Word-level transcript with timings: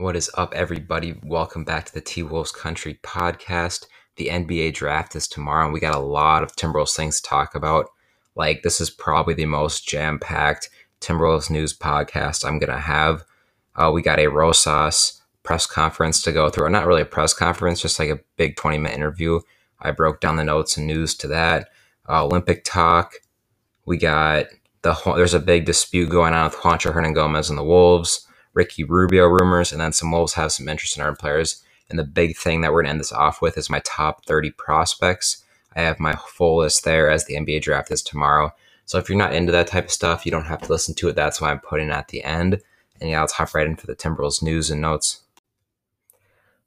What 0.00 0.16
is 0.16 0.30
up, 0.32 0.54
everybody? 0.54 1.20
Welcome 1.22 1.62
back 1.62 1.84
to 1.84 1.92
the 1.92 2.00
T 2.00 2.22
Wolves 2.22 2.52
Country 2.52 2.98
podcast. 3.02 3.84
The 4.16 4.28
NBA 4.28 4.72
draft 4.72 5.14
is 5.14 5.28
tomorrow, 5.28 5.66
and 5.66 5.74
we 5.74 5.78
got 5.78 5.94
a 5.94 5.98
lot 5.98 6.42
of 6.42 6.56
Timberwolves 6.56 6.96
things 6.96 7.20
to 7.20 7.28
talk 7.28 7.54
about. 7.54 7.90
Like, 8.34 8.62
this 8.62 8.80
is 8.80 8.88
probably 8.88 9.34
the 9.34 9.44
most 9.44 9.86
jam 9.86 10.18
packed 10.18 10.70
Timberwolves 11.02 11.50
news 11.50 11.76
podcast 11.76 12.46
I'm 12.46 12.58
going 12.58 12.72
to 12.72 12.80
have. 12.80 13.24
Uh, 13.76 13.90
we 13.92 14.00
got 14.00 14.18
a 14.18 14.28
Rosas 14.28 15.20
press 15.42 15.66
conference 15.66 16.22
to 16.22 16.32
go 16.32 16.48
through. 16.48 16.70
Not 16.70 16.86
really 16.86 17.02
a 17.02 17.04
press 17.04 17.34
conference, 17.34 17.82
just 17.82 17.98
like 17.98 18.08
a 18.08 18.20
big 18.38 18.56
20 18.56 18.78
minute 18.78 18.96
interview. 18.96 19.40
I 19.80 19.90
broke 19.90 20.22
down 20.22 20.36
the 20.36 20.44
notes 20.44 20.78
and 20.78 20.86
news 20.86 21.14
to 21.16 21.28
that. 21.28 21.68
Uh, 22.08 22.24
Olympic 22.24 22.64
talk. 22.64 23.16
We 23.84 23.98
got 23.98 24.46
the 24.80 24.94
there's 25.14 25.34
a 25.34 25.40
big 25.40 25.66
dispute 25.66 26.08
going 26.08 26.32
on 26.32 26.46
with 26.46 26.56
Juancho 26.56 26.90
Hernangomez 26.90 27.50
and 27.50 27.58
the 27.58 27.64
Wolves. 27.64 28.26
Ricky 28.54 28.84
Rubio 28.84 29.26
rumors, 29.26 29.72
and 29.72 29.80
then 29.80 29.92
some 29.92 30.10
Wolves 30.10 30.34
have 30.34 30.52
some 30.52 30.68
interest 30.68 30.96
in 30.96 31.02
our 31.02 31.14
players. 31.14 31.62
And 31.88 31.98
the 31.98 32.04
big 32.04 32.36
thing 32.36 32.60
that 32.60 32.72
we're 32.72 32.82
gonna 32.82 32.90
end 32.90 33.00
this 33.00 33.12
off 33.12 33.42
with 33.42 33.58
is 33.58 33.70
my 33.70 33.80
top 33.84 34.24
30 34.26 34.50
prospects. 34.52 35.44
I 35.74 35.82
have 35.82 36.00
my 36.00 36.14
full 36.14 36.58
list 36.58 36.84
there 36.84 37.10
as 37.10 37.24
the 37.24 37.36
NBA 37.36 37.62
draft 37.62 37.90
is 37.90 38.02
tomorrow. 38.02 38.52
So 38.86 38.98
if 38.98 39.08
you're 39.08 39.18
not 39.18 39.34
into 39.34 39.52
that 39.52 39.68
type 39.68 39.84
of 39.84 39.90
stuff, 39.90 40.26
you 40.26 40.32
don't 40.32 40.46
have 40.46 40.62
to 40.62 40.68
listen 40.68 40.94
to 40.96 41.08
it. 41.08 41.16
That's 41.16 41.40
why 41.40 41.50
I'm 41.50 41.60
putting 41.60 41.88
it 41.88 41.92
at 41.92 42.08
the 42.08 42.24
end. 42.24 42.60
And 43.00 43.10
yeah, 43.10 43.20
let's 43.20 43.34
hop 43.34 43.54
right 43.54 43.66
into 43.66 43.86
the 43.86 43.94
Timberwolves 43.94 44.42
news 44.42 44.70
and 44.70 44.80
notes. 44.80 45.22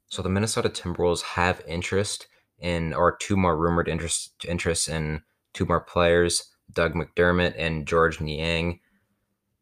So 0.08 0.22
the 0.22 0.30
Minnesota 0.30 0.68
Timberwolves 0.68 1.22
have 1.22 1.62
interest 1.66 2.26
in, 2.58 2.94
or 2.94 3.16
two 3.16 3.36
more 3.36 3.56
rumored 3.56 3.88
interest 3.88 4.32
interests 4.48 4.88
in 4.88 5.22
two 5.52 5.66
more 5.66 5.80
players, 5.80 6.50
Doug 6.72 6.94
McDermott 6.94 7.54
and 7.58 7.86
George 7.86 8.20
Niang. 8.20 8.80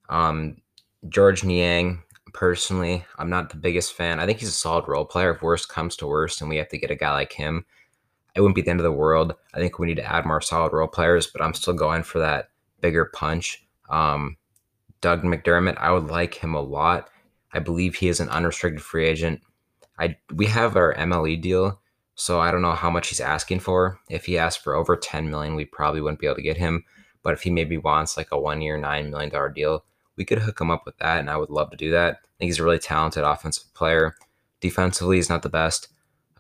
Um, 0.09 0.59
Georges 1.09 1.45
Niang, 1.45 2.03
personally, 2.33 3.05
I'm 3.19 3.31
not 3.31 3.51
the 3.51 3.57
biggest 3.57 3.95
fan. 3.95 4.21
I 4.21 4.27
think 4.27 4.39
he's 4.39 4.49
a 4.49 4.53
solid 4.53 4.89
role 4.89 5.05
player. 5.05 5.33
If 5.33 5.43
worst 5.43 5.69
comes 5.69 5.97
to 5.97 6.07
worst, 6.07 6.41
and 6.41 6.51
we 6.51 6.57
have 6.57 6.69
to 6.69 6.79
get 6.79 6.91
a 6.91 6.97
guy 6.97 7.13
like 7.13 7.33
him, 7.33 7.65
it 8.35 8.41
wouldn't 8.41 8.55
be 8.55 8.63
the 8.63 8.71
end 8.71 8.81
of 8.81 8.85
the 8.85 8.93
world. 8.93 9.35
I 9.53 9.59
think 9.59 9.79
we 9.79 9.87
need 9.87 9.97
to 9.97 10.11
add 10.11 10.25
more 10.25 10.41
solid 10.41 10.73
role 10.73 10.89
players, 10.89 11.27
but 11.27 11.43
I'm 11.43 11.55
still 11.55 11.75
going 11.75 12.03
for 12.03 12.19
that 12.21 12.51
bigger 12.81 13.07
punch. 13.07 13.67
Um, 13.91 14.37
Doug 15.01 15.23
McDermott, 15.23 15.77
I 15.79 15.93
would 15.93 16.07
like 16.07 16.35
him 16.35 16.55
a 16.55 16.61
lot. 16.61 17.11
I 17.53 17.59
believe 17.59 17.97
he 17.97 18.09
is 18.09 18.21
an 18.21 18.31
unrestricted 18.31 18.83
free 18.83 19.07
agent. 19.07 19.43
I 19.99 20.17
we 20.33 20.47
have 20.47 20.77
our 20.77 20.95
MLE 20.95 21.41
deal, 21.43 21.81
so 22.15 22.41
I 22.41 22.51
don't 22.51 22.63
know 22.63 22.73
how 22.73 22.91
much 22.91 23.09
he's 23.09 23.21
asking 23.21 23.61
for. 23.61 23.99
If 24.09 24.25
he 24.25 24.39
asked 24.39 24.61
for 24.61 24.75
over 24.75 24.97
10 24.97 25.31
million, 25.31 25.55
we 25.55 25.67
probably 25.67 26.01
wouldn't 26.01 26.21
be 26.21 26.27
able 26.27 26.37
to 26.37 26.43
get 26.43 26.57
him. 26.57 26.85
But 27.23 27.35
if 27.35 27.43
he 27.43 27.51
maybe 27.51 27.77
wants 27.77 28.17
like 28.17 28.29
a 28.33 28.41
one 28.41 28.63
year, 28.63 28.79
$9 28.79 29.11
million 29.11 29.53
deal, 29.53 29.85
we 30.17 30.25
could 30.25 30.39
hook 30.39 30.61
him 30.61 30.71
up 30.71 30.83
with 30.85 30.97
that, 30.99 31.19
and 31.19 31.31
I 31.31 31.37
would 31.37 31.51
love 31.51 31.71
to 31.71 31.77
do 31.77 31.91
that. 31.93 32.15
I 32.15 32.29
think 32.39 32.49
he's 32.49 32.59
a 32.59 32.65
really 32.65 32.79
talented 32.79 33.25
offensive 33.25 33.73
player. 33.75 34.15
Defensively, 34.61 35.17
he's 35.17 35.29
not 35.29 35.43
the 35.43 35.49
best, 35.49 35.89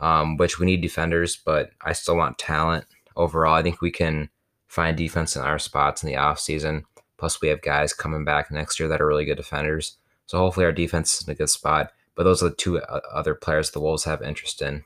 um, 0.00 0.36
which 0.36 0.58
we 0.58 0.66
need 0.66 0.80
defenders, 0.80 1.36
but 1.36 1.70
I 1.80 1.92
still 1.92 2.16
want 2.16 2.38
talent 2.38 2.86
overall. 3.16 3.54
I 3.54 3.62
think 3.62 3.80
we 3.80 3.90
can 3.90 4.28
find 4.68 4.96
defense 4.96 5.36
in 5.36 5.42
our 5.42 5.58
spots 5.58 6.02
in 6.02 6.08
the 6.08 6.16
offseason. 6.16 6.82
Plus, 7.18 7.40
we 7.40 7.48
have 7.48 7.62
guys 7.62 7.92
coming 7.92 8.24
back 8.24 8.50
next 8.50 8.80
year 8.80 8.88
that 8.88 9.00
are 9.00 9.06
really 9.06 9.24
good 9.24 9.36
defenders. 9.36 9.96
So 10.26 10.38
hopefully, 10.38 10.66
our 10.66 10.72
defense 10.72 11.20
is 11.20 11.26
in 11.26 11.32
a 11.32 11.36
good 11.36 11.50
spot. 11.50 11.92
But 12.14 12.24
those 12.24 12.42
are 12.42 12.50
the 12.50 12.56
two 12.56 12.78
uh, 12.78 13.00
other 13.12 13.34
players 13.34 13.70
the 13.70 13.80
Wolves 13.80 14.04
have 14.04 14.22
interest 14.22 14.60
in. 14.60 14.84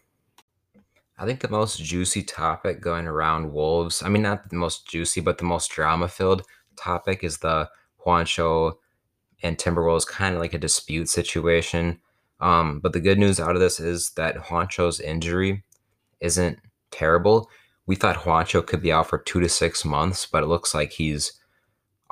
I 1.19 1.25
think 1.25 1.41
the 1.41 1.48
most 1.48 1.83
juicy 1.83 2.23
topic 2.23 2.81
going 2.81 3.06
around 3.06 3.53
Wolves, 3.53 4.03
I 4.03 4.09
mean, 4.09 4.23
not 4.23 4.50
the 4.50 4.56
most 4.56 4.87
juicy, 4.87 5.21
but 5.21 5.39
the 5.39 5.45
most 5.45 5.71
drama 5.71 6.09
filled 6.09 6.43
topic 6.77 7.25
is 7.25 7.39
the 7.39 7.71
Juancho 8.07 8.75
and 9.43 9.59
Timberwolves 9.59 10.07
kind 10.07 10.35
of 10.35 10.41
like 10.41 10.55
a 10.55 10.59
dispute 10.59 11.09
situation. 11.09 11.99
Um, 12.41 12.81
but 12.81 12.93
the 12.93 13.01
good 13.01 13.19
news 13.19 13.41
out 13.41 13.55
of 13.55 13.61
this 13.61 13.81
is 13.81 14.11
that 14.11 14.37
Juancho's 14.37 15.01
injury 15.01 15.65
isn't 16.21 16.59
terrible. 16.91 17.51
We 17.87 17.97
thought 17.97 18.17
Juancho 18.17 18.67
could 18.67 18.83
be 18.83 18.93
out 18.93 19.09
for 19.09 19.19
two 19.19 19.41
to 19.41 19.49
six 19.49 19.84
months, 19.84 20.27
but 20.27 20.43
it 20.43 20.47
looks 20.47 20.75
like 20.75 20.93
he's 20.93 21.33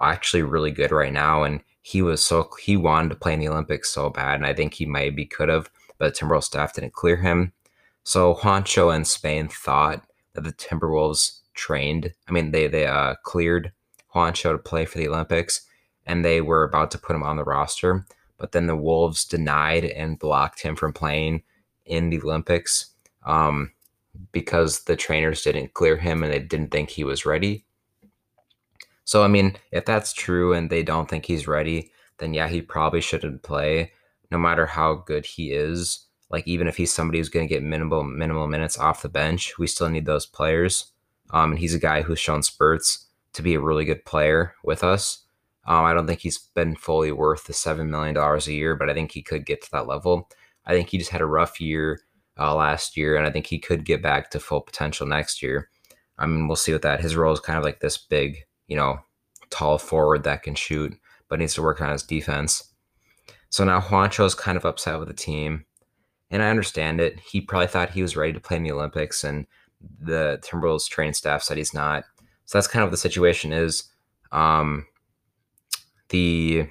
actually 0.00 0.42
really 0.42 0.70
good 0.70 0.90
right 0.90 1.12
now. 1.12 1.42
And 1.42 1.60
he 1.82 2.00
was 2.00 2.24
so 2.24 2.48
he 2.60 2.76
wanted 2.76 3.10
to 3.10 3.16
play 3.16 3.34
in 3.34 3.40
the 3.40 3.48
Olympics 3.48 3.90
so 3.90 4.08
bad, 4.08 4.36
and 4.36 4.46
I 4.46 4.54
think 4.54 4.74
he 4.74 4.86
maybe 4.86 5.26
could 5.26 5.50
have, 5.50 5.70
but 5.98 6.14
the 6.14 6.18
Timberwolves 6.18 6.44
staff 6.44 6.72
didn't 6.72 6.94
clear 6.94 7.16
him. 7.16 7.52
So 8.04 8.34
Juancho 8.34 8.94
and 8.94 9.06
Spain 9.06 9.48
thought 9.48 10.06
that 10.32 10.44
the 10.44 10.52
Timberwolves 10.52 11.40
trained. 11.52 12.14
I 12.26 12.32
mean, 12.32 12.52
they 12.52 12.68
they 12.68 12.86
uh, 12.86 13.16
cleared 13.22 13.72
Juancho 14.14 14.52
to 14.52 14.58
play 14.58 14.86
for 14.86 14.96
the 14.96 15.08
Olympics, 15.08 15.66
and 16.06 16.24
they 16.24 16.40
were 16.40 16.64
about 16.64 16.90
to 16.92 16.98
put 16.98 17.16
him 17.16 17.22
on 17.22 17.36
the 17.36 17.44
roster. 17.44 18.06
But 18.38 18.52
then 18.52 18.66
the 18.66 18.76
Wolves 18.76 19.24
denied 19.24 19.84
and 19.84 20.18
blocked 20.18 20.60
him 20.60 20.76
from 20.76 20.92
playing 20.92 21.42
in 21.86 22.10
the 22.10 22.20
Olympics 22.20 22.90
um, 23.24 23.72
because 24.32 24.84
the 24.84 24.96
trainers 24.96 25.42
didn't 25.42 25.74
clear 25.74 25.96
him 25.96 26.22
and 26.22 26.32
they 26.32 26.40
didn't 26.40 26.70
think 26.70 26.90
he 26.90 27.04
was 27.04 27.26
ready. 27.26 27.64
So, 29.04 29.22
I 29.22 29.28
mean, 29.28 29.56
if 29.70 29.84
that's 29.84 30.12
true 30.12 30.52
and 30.52 30.70
they 30.70 30.82
don't 30.82 31.08
think 31.08 31.26
he's 31.26 31.46
ready, 31.46 31.90
then 32.18 32.34
yeah, 32.34 32.48
he 32.48 32.62
probably 32.62 33.00
shouldn't 33.00 33.42
play 33.42 33.92
no 34.30 34.38
matter 34.38 34.66
how 34.66 34.94
good 34.94 35.26
he 35.26 35.52
is. 35.52 36.00
Like, 36.30 36.48
even 36.48 36.66
if 36.66 36.76
he's 36.76 36.92
somebody 36.92 37.18
who's 37.18 37.28
going 37.28 37.46
to 37.46 37.54
get 37.54 37.62
minimal, 37.62 38.02
minimal 38.02 38.48
minutes 38.48 38.78
off 38.78 39.02
the 39.02 39.08
bench, 39.08 39.58
we 39.58 39.66
still 39.66 39.88
need 39.88 40.06
those 40.06 40.26
players. 40.26 40.90
Um, 41.30 41.52
and 41.52 41.58
he's 41.58 41.74
a 41.74 41.78
guy 41.78 42.02
who's 42.02 42.18
shown 42.18 42.42
spurts 42.42 43.06
to 43.34 43.42
be 43.42 43.54
a 43.54 43.60
really 43.60 43.84
good 43.84 44.04
player 44.04 44.54
with 44.64 44.82
us. 44.82 45.23
Um, 45.66 45.84
I 45.84 45.94
don't 45.94 46.06
think 46.06 46.20
he's 46.20 46.38
been 46.38 46.76
fully 46.76 47.10
worth 47.12 47.44
the 47.44 47.52
$7 47.52 47.88
million 47.88 48.16
a 48.16 48.38
year, 48.50 48.76
but 48.76 48.90
I 48.90 48.94
think 48.94 49.12
he 49.12 49.22
could 49.22 49.46
get 49.46 49.62
to 49.62 49.70
that 49.72 49.86
level. 49.86 50.28
I 50.66 50.72
think 50.72 50.90
he 50.90 50.98
just 50.98 51.10
had 51.10 51.20
a 51.20 51.26
rough 51.26 51.60
year 51.60 52.00
uh, 52.38 52.54
last 52.54 52.96
year, 52.96 53.16
and 53.16 53.26
I 53.26 53.30
think 53.30 53.46
he 53.46 53.58
could 53.58 53.84
get 53.84 54.02
back 54.02 54.30
to 54.30 54.40
full 54.40 54.60
potential 54.60 55.06
next 55.06 55.42
year. 55.42 55.70
I 56.18 56.26
mean, 56.26 56.46
we'll 56.46 56.56
see 56.56 56.72
what 56.72 56.82
that. 56.82 57.00
His 57.00 57.16
role 57.16 57.32
is 57.32 57.40
kind 57.40 57.58
of 57.58 57.64
like 57.64 57.80
this 57.80 57.98
big, 57.98 58.38
you 58.66 58.76
know, 58.76 58.98
tall 59.50 59.78
forward 59.78 60.24
that 60.24 60.42
can 60.42 60.54
shoot, 60.54 60.94
but 61.28 61.38
needs 61.38 61.54
to 61.54 61.62
work 61.62 61.80
on 61.80 61.90
his 61.90 62.02
defense. 62.02 62.72
So 63.50 63.64
now 63.64 63.80
Juancho 63.80 64.26
is 64.26 64.34
kind 64.34 64.56
of 64.56 64.64
upset 64.64 64.98
with 64.98 65.08
the 65.08 65.14
team, 65.14 65.64
and 66.30 66.42
I 66.42 66.50
understand 66.50 67.00
it. 67.00 67.20
He 67.20 67.40
probably 67.40 67.68
thought 67.68 67.90
he 67.90 68.02
was 68.02 68.16
ready 68.16 68.32
to 68.32 68.40
play 68.40 68.56
in 68.56 68.64
the 68.64 68.72
Olympics, 68.72 69.24
and 69.24 69.46
the 70.00 70.40
Timberwolves 70.42 70.88
training 70.88 71.14
staff 71.14 71.42
said 71.42 71.56
he's 71.56 71.74
not. 71.74 72.04
So 72.46 72.58
that's 72.58 72.68
kind 72.68 72.82
of 72.82 72.88
what 72.88 72.92
the 72.92 72.96
situation 72.96 73.52
is. 73.52 73.84
Um, 74.32 74.86
the 76.14 76.68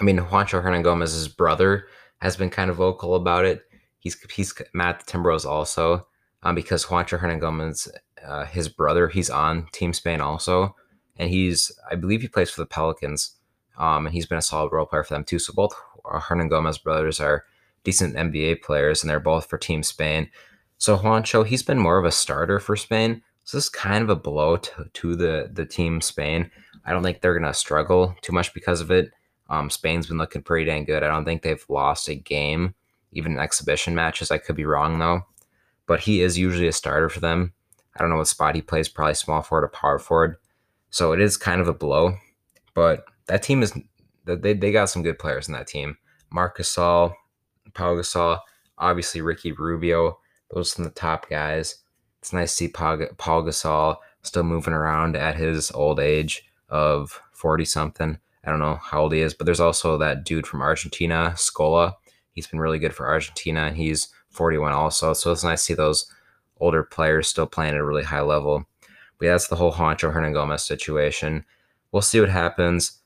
I 0.00 0.02
mean 0.02 0.18
Juancho 0.18 0.62
Hernangomez's 0.62 1.28
brother 1.28 1.86
has 2.20 2.36
been 2.36 2.50
kind 2.50 2.68
of 2.68 2.76
vocal 2.76 3.14
about 3.14 3.44
it. 3.44 3.62
He's 4.00 4.20
he's 4.32 4.52
mad 4.74 4.96
at 4.96 5.06
the 5.06 5.12
Timberwolves 5.12 5.46
also 5.46 6.06
um, 6.42 6.56
because 6.56 6.86
Juancho 6.86 7.20
Hernangomez, 7.20 7.88
uh, 8.26 8.46
his 8.46 8.68
brother, 8.68 9.06
he's 9.08 9.30
on 9.30 9.66
Team 9.72 9.92
Spain 9.92 10.20
also, 10.20 10.74
and 11.16 11.30
he's 11.30 11.70
I 11.90 11.94
believe 11.94 12.22
he 12.22 12.28
plays 12.28 12.50
for 12.50 12.60
the 12.60 12.66
Pelicans, 12.66 13.36
um, 13.78 14.06
and 14.06 14.14
he's 14.14 14.26
been 14.26 14.38
a 14.38 14.42
solid 14.42 14.72
role 14.72 14.86
player 14.86 15.04
for 15.04 15.14
them 15.14 15.24
too. 15.24 15.38
So 15.38 15.52
both 15.52 15.72
Hernangomez 16.04 16.82
brothers 16.82 17.20
are 17.20 17.44
decent 17.84 18.16
NBA 18.16 18.62
players, 18.62 19.02
and 19.02 19.08
they're 19.08 19.20
both 19.20 19.46
for 19.46 19.58
Team 19.58 19.84
Spain. 19.84 20.28
So 20.78 20.96
Juancho, 20.96 21.46
he's 21.46 21.62
been 21.62 21.78
more 21.78 21.98
of 21.98 22.04
a 22.04 22.10
starter 22.10 22.58
for 22.58 22.74
Spain. 22.74 23.22
So 23.44 23.58
this 23.58 23.64
is 23.64 23.70
kind 23.70 24.02
of 24.02 24.10
a 24.10 24.16
blow 24.16 24.56
to, 24.56 24.90
to 24.92 25.14
the 25.14 25.50
the 25.52 25.66
team 25.66 26.00
Spain. 26.00 26.50
I 26.84 26.92
don't 26.92 27.02
think 27.02 27.20
they're 27.20 27.38
going 27.38 27.50
to 27.50 27.54
struggle 27.54 28.14
too 28.22 28.32
much 28.32 28.54
because 28.54 28.80
of 28.80 28.90
it. 28.90 29.10
Um, 29.48 29.68
Spain's 29.68 30.06
been 30.06 30.18
looking 30.18 30.42
pretty 30.42 30.64
dang 30.64 30.84
good. 30.84 31.02
I 31.02 31.08
don't 31.08 31.24
think 31.24 31.42
they've 31.42 31.64
lost 31.68 32.08
a 32.08 32.14
game, 32.14 32.74
even 33.12 33.32
in 33.32 33.38
exhibition 33.38 33.94
matches. 33.94 34.30
I 34.30 34.38
could 34.38 34.56
be 34.56 34.64
wrong 34.64 34.98
though, 34.98 35.22
but 35.86 36.00
he 36.00 36.22
is 36.22 36.38
usually 36.38 36.68
a 36.68 36.72
starter 36.72 37.08
for 37.08 37.20
them. 37.20 37.52
I 37.96 38.00
don't 38.00 38.10
know 38.10 38.16
what 38.16 38.28
spot 38.28 38.54
he 38.54 38.62
plays, 38.62 38.88
probably 38.88 39.14
small 39.14 39.42
forward 39.42 39.64
or 39.64 39.68
power 39.68 39.98
forward. 39.98 40.36
So 40.90 41.12
it 41.12 41.20
is 41.20 41.36
kind 41.36 41.60
of 41.60 41.68
a 41.68 41.74
blow, 41.74 42.16
but 42.74 43.04
that 43.26 43.42
team 43.42 43.62
is 43.62 43.72
they 44.24 44.54
they 44.54 44.72
got 44.72 44.90
some 44.90 45.02
good 45.02 45.18
players 45.18 45.48
in 45.48 45.54
that 45.54 45.66
team. 45.66 45.96
Marc 46.30 46.58
Gasol, 46.58 47.14
Pau 47.74 47.94
Gasol, 47.94 48.38
obviously 48.78 49.20
Ricky 49.20 49.52
Rubio. 49.52 50.18
Those 50.52 50.68
are 50.68 50.74
some 50.76 50.84
of 50.86 50.94
the 50.94 51.00
top 51.00 51.28
guys. 51.28 51.76
It's 52.20 52.32
nice 52.32 52.50
to 52.52 52.56
see 52.56 52.68
Paul, 52.68 53.06
Paul 53.18 53.42
Gasol 53.42 53.96
still 54.22 54.42
moving 54.42 54.74
around 54.74 55.16
at 55.16 55.36
his 55.36 55.70
old 55.72 55.98
age 55.98 56.49
of 56.70 57.20
40 57.32 57.64
something. 57.64 58.18
I 58.44 58.50
don't 58.50 58.60
know 58.60 58.76
how 58.76 59.02
old 59.02 59.12
he 59.12 59.20
is, 59.20 59.34
but 59.34 59.44
there's 59.44 59.60
also 59.60 59.98
that 59.98 60.24
dude 60.24 60.46
from 60.46 60.62
Argentina, 60.62 61.34
Scola. 61.36 61.94
He's 62.32 62.46
been 62.46 62.60
really 62.60 62.78
good 62.78 62.94
for 62.94 63.06
Argentina, 63.06 63.62
and 63.62 63.76
he's 63.76 64.08
41 64.30 64.72
also. 64.72 65.12
So 65.12 65.32
it's 65.32 65.44
nice 65.44 65.60
to 65.60 65.64
see 65.64 65.74
those 65.74 66.10
older 66.58 66.82
players 66.82 67.28
still 67.28 67.46
playing 67.46 67.74
at 67.74 67.80
a 67.80 67.84
really 67.84 68.04
high 68.04 68.22
level. 68.22 68.64
But 69.18 69.26
yeah, 69.26 69.32
that's 69.32 69.48
the 69.48 69.56
whole 69.56 69.72
Juancho 69.72 70.14
Hernangomez 70.14 70.60
situation. 70.60 71.44
We'll 71.92 72.02
see 72.02 72.20
what 72.20 72.30
happens. 72.30 73.00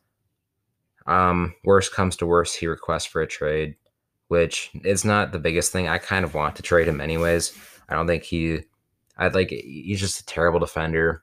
Um, 1.06 1.55
worst 1.64 1.93
comes 1.93 2.16
to 2.16 2.26
worst, 2.26 2.58
he 2.58 2.66
requests 2.66 3.06
for 3.06 3.20
a 3.20 3.26
trade, 3.26 3.76
which 4.28 4.70
is 4.84 5.05
not 5.05 5.32
the 5.32 5.38
biggest 5.38 5.72
thing. 5.72 5.88
I 5.88 5.99
kind 5.99 6.25
of 6.25 6.34
want 6.34 6.56
to 6.56 6.62
trade 6.62 6.88
him 6.88 7.00
anyways. 7.00 7.52
I 7.88 7.94
don't 7.94 8.06
think 8.06 8.22
he, 8.22 8.61
I'd 9.19 9.34
like, 9.34 9.50
he's 9.50 10.00
just 10.00 10.20
a 10.20 10.26
terrible 10.26 10.61
defender. 10.61 11.22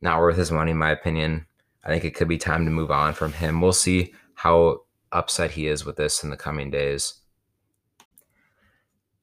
Not 0.00 0.20
worth 0.20 0.36
his 0.36 0.50
money, 0.50 0.72
in 0.72 0.76
my 0.76 0.90
opinion. 0.90 1.46
I 1.84 1.88
think 1.88 2.04
it 2.04 2.14
could 2.14 2.28
be 2.28 2.38
time 2.38 2.64
to 2.64 2.70
move 2.70 2.90
on 2.90 3.14
from 3.14 3.32
him. 3.32 3.60
We'll 3.60 3.72
see 3.72 4.14
how 4.34 4.80
upset 5.10 5.52
he 5.52 5.66
is 5.66 5.84
with 5.84 5.96
this 5.96 6.22
in 6.22 6.30
the 6.30 6.36
coming 6.36 6.70
days. 6.70 7.14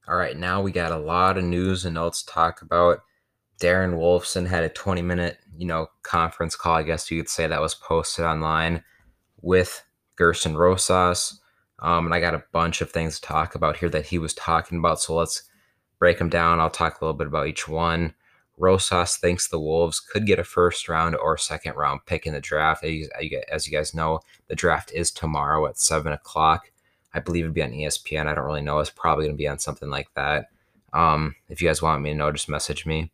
All 0.08 0.16
right, 0.16 0.36
now 0.36 0.62
we 0.62 0.72
got 0.72 0.92
a 0.92 0.98
lot 0.98 1.38
of 1.38 1.44
news 1.44 1.86
and 1.86 1.96
notes 1.96 2.24
to 2.24 2.34
talk 2.34 2.62
about. 2.62 3.00
Darren 3.62 3.94
Wolfson 3.94 4.48
had 4.48 4.64
a 4.64 4.70
20 4.70 5.02
minute, 5.02 5.38
you 5.58 5.68
know, 5.68 5.88
conference 6.04 6.56
call, 6.56 6.76
I 6.76 6.84
guess 6.84 7.12
you 7.12 7.22
could 7.22 7.30
say 7.30 7.46
that 7.46 7.62
was 7.62 7.76
posted 7.76 8.26
online 8.26 8.84
with 9.42 9.84
Gersson 10.20 10.56
Rosas. 10.56 11.40
Um, 11.80 12.06
and 12.06 12.14
I 12.14 12.20
got 12.20 12.34
a 12.34 12.44
bunch 12.52 12.82
of 12.82 12.92
things 12.92 13.20
to 13.20 13.28
talk 13.28 13.56
about 13.56 13.78
here 13.78 13.90
that 13.90 14.06
he 14.06 14.18
was 14.18 14.34
talking 14.34 14.80
about. 14.80 15.00
So 15.00 15.16
let's 15.16 15.44
break 15.98 16.18
them 16.18 16.30
down. 16.30 16.60
I'll 16.60 16.70
talk 16.70 17.00
a 17.00 17.06
little 17.06 17.18
bit 17.18 17.28
about 17.28 17.48
each 17.48 17.68
one. 17.68 18.14
Rosas 18.60 19.16
thinks 19.16 19.48
the 19.48 19.60
Wolves 19.60 20.00
could 20.00 20.26
get 20.26 20.38
a 20.38 20.44
first 20.44 20.90
round 20.90 21.16
or 21.16 21.38
second 21.38 21.76
round 21.76 22.02
pick 22.06 22.28
in 22.28 22.34
the 22.34 22.42
draft. 22.42 22.84
As 22.84 23.68
you 23.68 23.72
guys 23.72 23.96
know, 23.96 24.20
the 24.48 24.56
draft 24.56 24.92
is 24.94 25.12
tomorrow 25.12 25.66
at 25.66 25.80
7 25.80 26.12
o'clock. 26.12 26.72
I 27.14 27.20
believe 27.22 27.46
it'd 27.46 27.56
be 27.56 27.64
on 27.64 27.72
ESPN. 27.72 28.28
I 28.28 28.36
don't 28.36 28.46
really 28.46 28.62
know. 28.62 28.80
It's 28.80 28.90
probably 28.90 29.26
going 29.26 29.36
to 29.36 29.42
be 29.42 29.48
on 29.48 29.60
something 29.60 29.90
like 29.90 30.14
that. 30.14 30.50
Um, 30.94 31.36
if 31.48 31.62
you 31.62 31.70
guys 31.70 31.82
want 31.82 32.02
me 32.02 32.12
to 32.12 32.16
know, 32.16 32.32
just 32.32 32.50
message 32.50 32.86
me. 32.86 33.12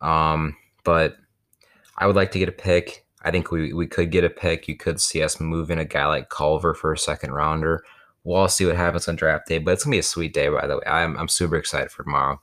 Um, 0.00 0.56
but 0.84 1.16
I 1.98 2.06
would 2.06 2.16
like 2.16 2.30
to 2.32 2.38
get 2.38 2.48
a 2.48 2.52
pick. 2.52 3.04
I 3.22 3.30
think 3.30 3.50
we, 3.50 3.72
we 3.72 3.86
could 3.86 4.10
get 4.10 4.24
a 4.24 4.30
pick. 4.30 4.68
You 4.68 4.76
could 4.76 5.00
see 5.00 5.22
us 5.22 5.40
moving 5.40 5.78
a 5.78 5.84
guy 5.84 6.06
like 6.06 6.30
Culver 6.30 6.74
for 6.74 6.92
a 6.92 6.98
second 6.98 7.32
rounder. 7.32 7.84
We'll 8.24 8.36
all 8.36 8.48
see 8.48 8.66
what 8.66 8.76
happens 8.76 9.08
on 9.08 9.16
draft 9.16 9.48
day, 9.48 9.58
but 9.58 9.72
it's 9.72 9.84
gonna 9.84 9.94
be 9.94 9.98
a 9.98 10.02
sweet 10.02 10.32
day, 10.32 10.48
by 10.48 10.66
the 10.66 10.76
way. 10.76 10.82
I'm, 10.86 11.16
I'm 11.18 11.28
super 11.28 11.56
excited 11.56 11.90
for 11.90 12.04
tomorrow. 12.04 12.40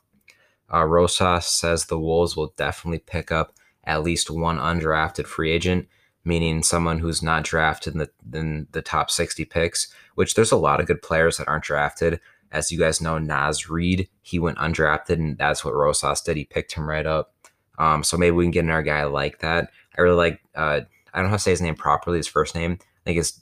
Uh, 0.73 0.83
Rosas 0.85 1.45
says 1.45 1.85
the 1.85 1.99
Wolves 1.99 2.35
will 2.35 2.53
definitely 2.57 2.99
pick 2.99 3.31
up 3.31 3.53
at 3.83 4.03
least 4.03 4.29
one 4.29 4.57
undrafted 4.57 5.25
free 5.25 5.51
agent, 5.51 5.87
meaning 6.25 6.61
someone 6.61 6.99
who's 6.99 7.23
not 7.23 7.43
drafted 7.43 7.93
in 7.93 7.99
the, 7.99 8.09
in 8.37 8.67
the 8.71 8.81
top 8.81 9.09
60 9.09 9.45
picks, 9.45 9.87
which 10.15 10.35
there's 10.35 10.51
a 10.51 10.57
lot 10.57 10.79
of 10.79 10.87
good 10.87 11.01
players 11.01 11.37
that 11.37 11.47
aren't 11.47 11.63
drafted. 11.63 12.19
As 12.51 12.71
you 12.71 12.79
guys 12.79 13.01
know, 13.01 13.17
Naz 13.17 13.69
Reid, 13.69 14.09
he 14.21 14.39
went 14.39 14.57
undrafted, 14.57 15.15
and 15.15 15.37
that's 15.37 15.63
what 15.63 15.73
Rosas 15.73 16.21
did. 16.21 16.37
He 16.37 16.45
picked 16.45 16.73
him 16.73 16.87
right 16.87 17.05
up. 17.05 17.33
Um, 17.79 18.03
so 18.03 18.17
maybe 18.17 18.35
we 18.35 18.43
can 18.45 18.51
get 18.51 18.63
another 18.65 18.81
guy 18.81 19.03
like 19.05 19.39
that. 19.39 19.69
I 19.97 20.01
really 20.01 20.15
like, 20.15 20.41
uh, 20.55 20.81
I 21.13 21.17
don't 21.17 21.25
know 21.25 21.29
how 21.29 21.35
to 21.35 21.39
say 21.39 21.51
his 21.51 21.61
name 21.61 21.75
properly, 21.75 22.17
his 22.17 22.27
first 22.27 22.55
name. 22.55 22.77
I 22.81 23.01
think 23.05 23.19
it's 23.19 23.39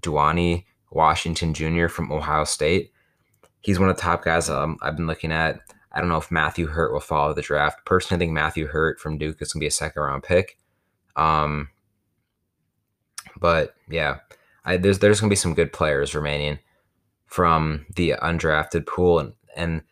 Duani 0.00 0.64
Washington 0.90 1.54
Jr. 1.54 1.88
from 1.88 2.10
Ohio 2.10 2.44
State. 2.44 2.92
He's 3.60 3.78
one 3.78 3.88
of 3.88 3.96
the 3.96 4.02
top 4.02 4.24
guys 4.24 4.48
um, 4.48 4.76
I've 4.82 4.96
been 4.96 5.06
looking 5.06 5.32
at. 5.32 5.60
I 5.94 6.00
don't 6.00 6.08
know 6.08 6.16
if 6.16 6.30
Matthew 6.30 6.66
Hurt 6.66 6.92
will 6.92 7.00
follow 7.00 7.32
the 7.32 7.42
draft. 7.42 7.86
Personally, 7.86 8.18
I 8.18 8.20
think 8.20 8.32
Matthew 8.32 8.66
Hurt 8.66 8.98
from 8.98 9.16
Duke 9.16 9.40
is 9.40 9.52
going 9.52 9.60
to 9.60 9.64
be 9.64 9.68
a 9.68 9.70
second 9.70 10.02
round 10.02 10.24
pick. 10.24 10.58
Um, 11.14 11.68
but 13.38 13.74
yeah, 13.88 14.18
I, 14.64 14.76
there's 14.76 14.98
there's 14.98 15.20
going 15.20 15.28
to 15.28 15.32
be 15.32 15.36
some 15.36 15.54
good 15.54 15.72
players 15.72 16.14
remaining 16.14 16.58
from 17.26 17.86
the 17.94 18.14
undrafted 18.20 18.86
pool, 18.86 19.20
and, 19.20 19.32
and 19.56 19.82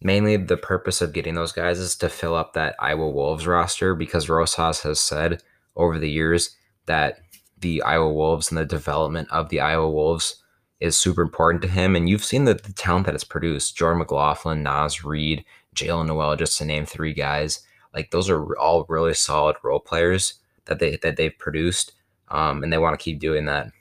mainly 0.00 0.36
the 0.36 0.56
purpose 0.56 1.00
of 1.00 1.12
getting 1.12 1.34
those 1.34 1.52
guys 1.52 1.78
is 1.78 1.96
to 1.96 2.08
fill 2.08 2.34
up 2.34 2.52
that 2.52 2.74
Iowa 2.80 3.08
Wolves 3.08 3.46
roster 3.46 3.94
because 3.94 4.28
Rosas 4.28 4.82
has 4.82 5.00
said 5.00 5.42
over 5.76 5.98
the 5.98 6.10
years 6.10 6.56
that 6.86 7.20
the 7.60 7.82
Iowa 7.82 8.12
Wolves 8.12 8.50
and 8.50 8.58
the 8.58 8.64
development 8.64 9.28
of 9.30 9.48
the 9.48 9.60
Iowa 9.60 9.90
Wolves 9.90 10.42
is 10.80 10.96
super 10.96 11.22
important 11.22 11.62
to 11.62 11.68
him. 11.68 11.96
And 11.96 12.08
you've 12.08 12.24
seen 12.24 12.44
the, 12.44 12.54
the 12.54 12.72
talent 12.72 13.06
that 13.06 13.14
it's 13.14 13.24
produced 13.24 13.76
Jordan 13.76 13.98
McLaughlin, 13.98 14.62
Naz 14.62 15.04
Reid, 15.04 15.44
Jaylen 15.74 16.06
Nowell, 16.06 16.36
just 16.36 16.58
to 16.58 16.64
name 16.64 16.86
three 16.86 17.12
guys. 17.12 17.60
Like 17.94 18.10
those 18.10 18.30
are 18.30 18.56
all 18.58 18.86
really 18.88 19.14
solid 19.14 19.56
role 19.62 19.80
players 19.80 20.34
that 20.66 20.78
they 20.78 20.96
that 21.02 21.16
they've 21.16 21.36
produced. 21.38 21.92
Um, 22.28 22.62
and 22.62 22.72
they 22.72 22.78
want 22.78 22.98
to 22.98 23.02
keep 23.02 23.20
doing 23.20 23.46
that. 23.46 23.72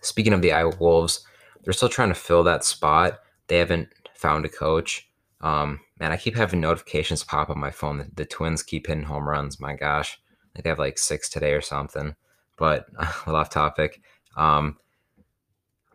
Speaking 0.00 0.32
of 0.32 0.42
the 0.42 0.52
Iowa 0.52 0.74
Wolves, 0.78 1.24
they're 1.62 1.72
still 1.72 1.88
trying 1.88 2.08
to 2.08 2.14
fill 2.14 2.42
that 2.44 2.64
spot. 2.64 3.20
They 3.48 3.58
haven't 3.58 3.88
found 4.14 4.44
a 4.44 4.48
coach. 4.48 5.08
Um, 5.40 5.80
man, 5.98 6.12
I 6.12 6.16
keep 6.16 6.36
having 6.36 6.60
notifications 6.60 7.24
pop 7.24 7.50
on 7.50 7.58
my 7.58 7.70
phone. 7.70 7.98
The, 7.98 8.10
the 8.14 8.24
Twins 8.24 8.62
keep 8.62 8.86
hitting 8.86 9.04
home 9.04 9.28
runs. 9.28 9.60
My 9.60 9.74
gosh, 9.74 10.18
like 10.54 10.64
they 10.64 10.70
have 10.70 10.78
like 10.78 10.98
six 10.98 11.28
today 11.28 11.52
or 11.52 11.60
something. 11.60 12.14
But 12.56 12.86
uh, 12.98 13.32
off 13.34 13.50
topic. 13.50 14.00
Um, 14.36 14.78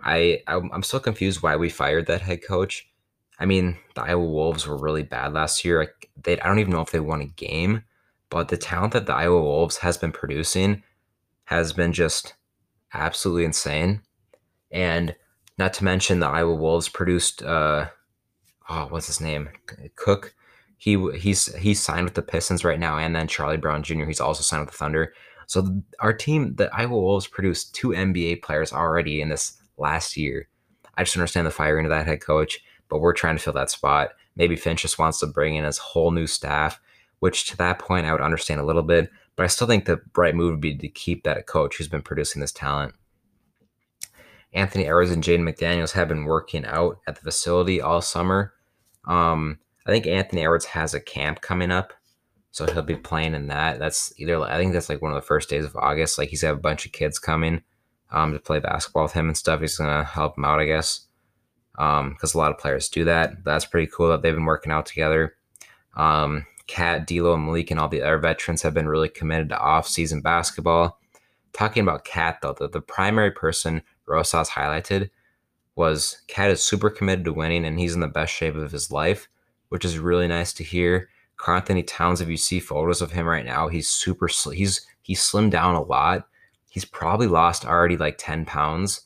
I 0.04 0.42
I'm 0.48 0.84
still 0.84 1.00
confused 1.00 1.42
why 1.42 1.56
we 1.56 1.70
fired 1.70 2.08
that 2.08 2.22
head 2.22 2.44
coach. 2.44 2.88
I 3.40 3.46
mean, 3.46 3.78
the 3.96 4.02
Iowa 4.04 4.26
Wolves 4.26 4.66
were 4.66 4.78
really 4.78 5.04
bad 5.04 5.34
last 5.34 5.64
year. 5.64 5.80
Like 5.80 6.10
they, 6.22 6.40
I 6.40 6.48
don't 6.48 6.60
even 6.60 6.72
know 6.72 6.82
if 6.82 6.92
they 6.92 7.00
won 7.00 7.22
a 7.22 7.26
game, 7.26 7.84
but 8.30 8.48
the 8.50 8.58
talent 8.58 8.94
that 8.94 9.06
the 9.06 9.14
Iowa 9.14 9.42
Wolves 9.42 9.78
has 9.78 9.98
been 9.98 10.12
producing 10.12 10.84
has 11.46 11.74
been 11.74 11.94
just 11.94 12.34
absolutely 12.94 13.46
insane. 13.46 14.02
And 14.72 15.16
not 15.58 15.74
to 15.74 15.84
mention 15.84 16.20
the 16.20 16.28
Iowa 16.28 16.56
Wolves 16.56 16.90
produced 16.90 17.44
uh, 17.44 17.88
oh, 18.70 18.88
what's 18.90 19.08
his 19.08 19.22
name? 19.22 19.50
Cook. 19.96 20.34
He 20.78 20.96
he's 21.18 21.54
he's 21.56 21.82
signed 21.82 22.06
with 22.06 22.14
the 22.14 22.22
Pistons 22.22 22.64
right 22.64 22.80
now, 22.80 22.98
and 22.98 23.16
then 23.16 23.28
Charlie 23.28 23.58
Brown 23.58 23.82
Jr. 23.82 24.06
He's 24.06 24.22
also 24.22 24.44
signed 24.44 24.62
with 24.62 24.72
the 24.72 24.78
Thunder. 24.78 25.14
So 25.48 25.82
our 26.00 26.14
team, 26.14 26.56
the 26.56 26.70
Iowa 26.76 27.00
Wolves, 27.00 27.26
produced 27.26 27.74
two 27.74 27.90
NBA 27.90 28.42
players 28.42 28.74
already 28.74 29.22
in 29.22 29.30
this 29.30 29.58
last 29.78 30.18
year. 30.18 30.48
I 30.96 31.04
just 31.04 31.16
understand 31.16 31.46
the 31.46 31.52
firing 31.52 31.86
of 31.86 31.92
that 31.92 32.08
head 32.08 32.22
coach, 32.22 32.60
but 32.90 33.00
we're 33.00 33.14
trying 33.14 33.38
to 33.38 33.42
fill 33.42 33.54
that 33.54 33.70
spot. 33.70 34.10
Maybe 34.36 34.56
Finch 34.56 34.82
just 34.82 35.00
wants 35.00 35.20
to 35.20 35.28
bring 35.28 35.56
in 35.56 35.64
his 35.64 35.78
whole 35.78 36.12
new 36.12 36.28
staff, 36.28 36.80
which 37.20 37.48
to 37.50 37.58
that 37.58 37.80
point 37.80 38.06
I 38.06 38.12
would 38.12 38.22
understand 38.22 38.60
a 38.60 38.66
little 38.66 38.84
bit, 38.84 39.10
but 39.36 39.44
I 39.44 39.48
still 39.48 39.68
think 39.68 39.86
the 39.86 40.02
right 40.16 40.36
move 40.36 40.52
would 40.52 40.62
be 40.62 40.76
to 40.76 40.88
keep 40.88 41.24
that 41.24 41.48
coach 41.48 41.78
who's 41.78 41.88
been 41.88 42.02
producing 42.02 42.40
this 42.40 42.52
talent. 42.52 42.94
Anthony 44.54 44.86
Edwards 44.86 45.12
and 45.12 45.24
Jaden 45.24 45.42
McDaniels 45.42 45.92
have 45.92 46.08
been 46.08 46.26
working 46.26 46.66
out 46.66 47.00
at 47.08 47.16
the 47.16 47.22
facility 47.22 47.82
all 47.82 48.02
summer. 48.02 48.54
Um, 49.06 49.60
I 49.86 49.92
think 49.92 50.08
Anthony 50.08 50.42
Edwards 50.42 50.66
has 50.66 50.94
a 50.94 51.00
camp 51.00 51.42
coming 51.42 51.72
up, 51.72 51.94
so 52.52 52.66
he'll 52.66 52.82
be 52.82 52.96
playing 52.96 53.36
in 53.36 53.48
that. 53.48 53.78
That's 53.78 54.14
either 54.18 54.42
I 54.42 54.58
think 54.58 54.74
that's 54.74 54.90
like 54.90 55.02
one 55.02 55.12
of 55.12 55.16
the 55.16 55.28
first 55.28 55.50
days 55.50 55.66
of 55.66 55.76
August. 55.76 56.18
Like 56.18 56.30
he's 56.30 56.42
got 56.42 56.54
a 56.54 56.58
bunch 56.58 56.86
of 56.86 56.92
kids 56.92 57.20
coming 57.20 57.62
um, 58.12 58.34
to 58.34 58.40
play 58.40 58.60
basketball 58.60 59.04
with 59.04 59.14
him 59.14 59.28
and 59.28 59.38
stuff. 59.38 59.62
He's 59.62 59.78
gonna 59.78 60.04
help 60.04 60.38
him 60.38 60.46
out, 60.46 60.60
I 60.60 60.66
guess, 60.66 61.08
because 61.74 62.00
um, 62.02 62.18
a 62.34 62.38
lot 62.38 62.52
of 62.52 62.58
players 62.58 62.90
do 62.90 63.04
that. 63.06 63.44
That's 63.44 63.66
pretty 63.66 63.92
cool 63.94 64.10
that 64.10 64.22
they've 64.22 64.34
been 64.34 64.46
working 64.46 64.72
out 64.72 64.86
together. 64.86 65.36
Um, 65.96 66.46
Cat, 66.68 67.08
D'Lo, 67.08 67.34
and 67.34 67.46
Malik, 67.46 67.72
and 67.72 67.80
all 67.80 67.88
the 67.88 68.02
other 68.02 68.18
veterans 68.18 68.62
have 68.62 68.74
been 68.74 68.90
really 68.90 69.10
committed 69.10 69.50
to 69.50 69.60
off-season 69.60 70.22
basketball. 70.22 71.00
Talking 71.54 71.82
about 71.82 72.06
Cat 72.06 72.40
though, 72.42 72.54
the, 72.54 72.68
the 72.68 72.82
primary 72.82 73.32
person 73.32 73.82
Rosas 74.06 74.50
highlighted 74.50 75.10
was 75.76 76.22
Cat 76.28 76.50
is 76.52 76.62
super 76.62 76.90
committed 76.90 77.26
to 77.26 77.34
winning 77.34 77.66
and 77.66 77.80
he's 77.80 77.94
in 77.94 78.00
the 78.00 78.08
best 78.08 78.34
shape 78.34 78.56
of 78.56 78.72
his 78.72 78.92
life, 78.92 79.30
which 79.70 79.86
is 79.86 80.00
really 80.00 80.28
nice 80.28 80.54
to 80.54 80.64
hear. 80.64 81.10
Karl-Anthony 81.38 81.84
Towns, 81.84 82.20
if 82.20 82.30
you 82.30 82.38
see 82.38 82.60
photos 82.60 83.02
of 83.02 83.12
him 83.12 83.28
right 83.28 83.46
now, 83.46 83.68
he's 83.68 83.88
super 83.88 84.28
he's 84.28 84.86
he's 85.02 85.22
slimmed 85.22 85.52
down 85.52 85.76
a 85.76 85.84
lot. 85.84 86.28
He's 86.70 86.86
probably 86.86 87.28
lost 87.28 87.66
already 87.66 87.98
like 87.98 88.18
10 88.18 88.46
pounds. 88.46 89.02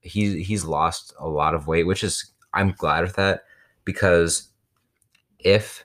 He 0.00 0.42
he's 0.42 0.64
lost 0.64 1.12
a 1.18 1.28
lot 1.28 1.54
of 1.54 1.66
weight, 1.66 1.86
which 1.86 2.04
is 2.04 2.32
I'm 2.52 2.72
glad 2.72 3.02
with 3.02 3.16
that 3.16 3.44
because 3.84 4.48
if 5.38 5.84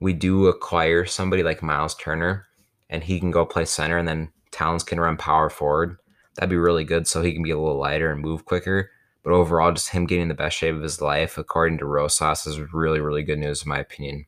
we 0.00 0.12
do 0.12 0.46
acquire 0.46 1.06
somebody 1.06 1.42
like 1.42 1.62
Miles 1.62 1.94
Turner 1.94 2.46
and 2.90 3.02
he 3.02 3.18
can 3.18 3.30
go 3.30 3.46
play 3.46 3.64
center 3.64 3.98
and 3.98 4.06
then 4.06 4.30
Towns 4.50 4.84
can 4.84 5.00
run 5.00 5.16
power 5.16 5.50
forward, 5.50 5.96
that'd 6.34 6.50
be 6.50 6.56
really 6.56 6.84
good 6.84 7.08
so 7.08 7.22
he 7.22 7.32
can 7.32 7.42
be 7.42 7.50
a 7.50 7.58
little 7.58 7.78
lighter 7.78 8.12
and 8.12 8.20
move 8.20 8.44
quicker. 8.44 8.90
But 9.24 9.32
overall, 9.32 9.72
just 9.72 9.88
him 9.88 10.06
getting 10.06 10.28
the 10.28 10.34
best 10.34 10.56
shape 10.56 10.74
of 10.74 10.82
his 10.82 11.00
life, 11.00 11.38
according 11.38 11.78
to 11.78 11.86
Rosas, 11.86 12.46
is 12.46 12.60
really, 12.72 13.00
really 13.00 13.22
good 13.22 13.38
news 13.38 13.62
in 13.62 13.70
my 13.70 13.78
opinion. 13.78 14.26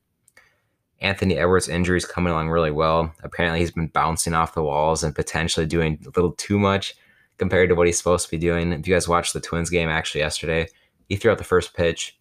Anthony 1.01 1.37
Edwards' 1.37 1.69
injury 1.69 1.99
is 1.99 2.07
coming 2.07 2.33
along 2.33 2.49
really 2.49 2.71
well. 2.71 3.13
Apparently, 3.23 3.61
he's 3.61 3.71
been 3.71 3.89
bouncing 3.89 4.35
off 4.35 4.55
the 4.55 4.63
walls 4.63 5.03
and 5.03 5.15
potentially 5.15 5.67
doing 5.67 5.99
a 6.05 6.11
little 6.17 6.33
too 6.33 6.59
much 6.59 6.95
compared 7.39 7.69
to 7.69 7.75
what 7.75 7.87
he's 7.87 7.99
supposed 7.99 8.25
to 8.25 8.31
be 8.31 8.39
doing. 8.39 8.73
If 8.73 8.87
you 8.89 8.95
guys 8.95 9.09
watched 9.09 9.33
the 9.33 9.41
Twins 9.41 9.71
game 9.71 9.89
actually 9.89 10.23
yesterday, 10.23 10.69
he 11.09 11.17
threw 11.17 11.31
out 11.31 11.39
the 11.39 11.45
first 11.45 11.75
pitch. 11.75 12.19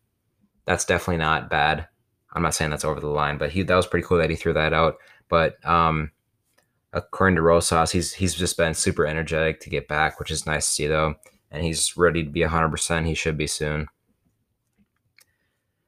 That's 0.66 0.86
definitely 0.86 1.18
not 1.18 1.50
bad. 1.50 1.88
I'm 2.34 2.42
not 2.42 2.54
saying 2.54 2.72
that's 2.72 2.84
over 2.84 3.00
the 3.00 3.08
line, 3.08 3.38
but 3.38 3.52
he 3.52 3.64
that 3.64 3.76
was 3.76 3.88
pretty 3.88 4.06
cool 4.06 4.18
that 4.18 4.30
he 4.30 4.36
threw 4.36 4.54
that 4.54 4.74
out. 4.74 4.98
But 5.30 5.64
um, 5.66 6.12
according 6.92 7.38
to 7.38 7.42
Rosas, 7.42 7.92
he's 7.92 8.14
he's 8.14 8.36
just 8.36 8.58
been 8.58 8.74
super 8.74 9.06
energetic 9.06 9.62
to 9.62 9.70
get 9.70 9.88
back, 9.88 10.20
which 10.20 10.32
is 10.32 10.46
nice 10.46 10.68
to 10.68 10.74
see 10.74 10.88
though 10.88 11.16
and 11.56 11.64
he's 11.64 11.96
ready 11.96 12.24
to 12.24 12.30
be 12.30 12.42
100%. 12.42 13.06
He 13.06 13.14
should 13.14 13.38
be 13.38 13.48
soon. 13.48 13.88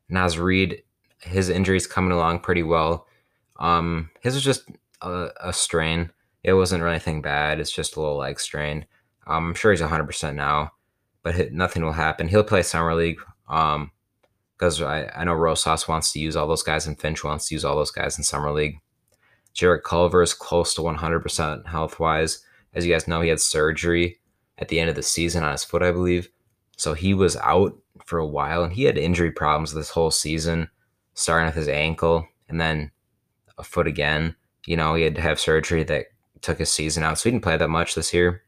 Naz 0.10 0.40
Reid, 0.40 0.84
his 1.22 1.50
injury's 1.50 1.88
coming 1.88 2.12
along 2.12 2.40
pretty 2.40 2.64
well. 2.64 3.08
Um, 3.60 4.10
his 4.22 4.36
was 4.36 4.44
just 4.44 4.70
a, 5.02 5.30
a, 5.42 5.54
strain. 5.54 6.12
It 6.44 6.54
wasn't 6.54 6.84
really 6.84 6.96
anything 6.96 7.22
bad. 7.22 7.60
It's 7.60 7.72
just 7.72 7.96
a 7.96 8.00
little 8.00 8.18
leg 8.18 8.40
strain. 8.40 8.86
Um, 9.26 9.48
I'm 9.50 9.54
sure 9.56 9.72
he's 9.72 9.82
100% 9.82 10.36
now, 10.36 10.72
but 11.24 11.52
nothing 11.52 11.84
will 11.84 11.92
happen. 11.92 12.28
He'll 12.28 12.44
play 12.44 12.62
Summer 12.62 12.94
League 12.94 13.18
um, 13.50 13.92
because 14.58 14.82
I, 14.82 15.08
I 15.16 15.24
know 15.24 15.34
Rosas 15.34 15.88
wants 15.88 16.12
to 16.14 16.20
use 16.20 16.36
all 16.36 16.48
those 16.48 16.64
guys 16.64 16.86
and 16.88 17.00
Finch 17.00 17.24
wants 17.24 17.48
to 17.48 17.56
use 17.56 17.66
all 17.66 17.76
those 17.76 17.92
guys 17.92 18.18
in 18.18 18.24
Summer 18.24 18.52
League. 18.52 18.80
Jarrett 19.54 19.84
Culver 19.84 20.22
is 20.22 20.36
close 20.36 20.76
to 20.76 20.82
100% 20.82 21.68
health 21.68 22.00
wise. 22.00 22.44
As 22.76 22.86
you 22.86 22.94
guys 22.94 23.08
know, 23.08 23.22
he 23.22 23.30
had 23.30 23.40
surgery 23.40 24.20
at 24.60 24.68
the 24.68 24.80
end 24.80 24.90
of 24.90 24.96
the 24.96 25.04
season 25.04 25.44
on 25.44 25.52
his 25.52 25.64
foot, 25.64 25.82
I 25.82 25.92
believe. 25.92 26.30
So 26.78 26.94
he 26.94 27.16
was 27.16 27.36
out 27.38 27.76
for 28.06 28.20
a 28.20 28.26
while 28.26 28.64
and 28.64 28.72
he 28.72 28.84
had 28.84 28.98
injury 28.98 29.32
problems 29.32 29.74
this 29.74 29.90
whole 29.90 30.12
season, 30.12 30.70
starting 31.18 31.48
with 31.48 31.56
his 31.56 31.68
ankle 31.68 32.28
and 32.48 32.62
then 32.62 32.92
a 33.58 33.64
foot 33.64 33.88
again. 33.88 34.36
You 34.66 34.78
know, 34.78 34.94
he 34.94 35.04
had 35.04 35.16
to 35.16 35.22
have 35.22 35.40
surgery 35.40 35.84
that 35.84 36.06
took 36.42 36.60
his 36.60 36.72
season 36.72 37.04
out. 37.04 37.18
So 37.18 37.24
he 37.24 37.32
didn't 37.32 37.44
play 37.44 37.58
that 37.58 37.70
much 37.70 37.96
this 37.96 38.14
year. 38.14 38.44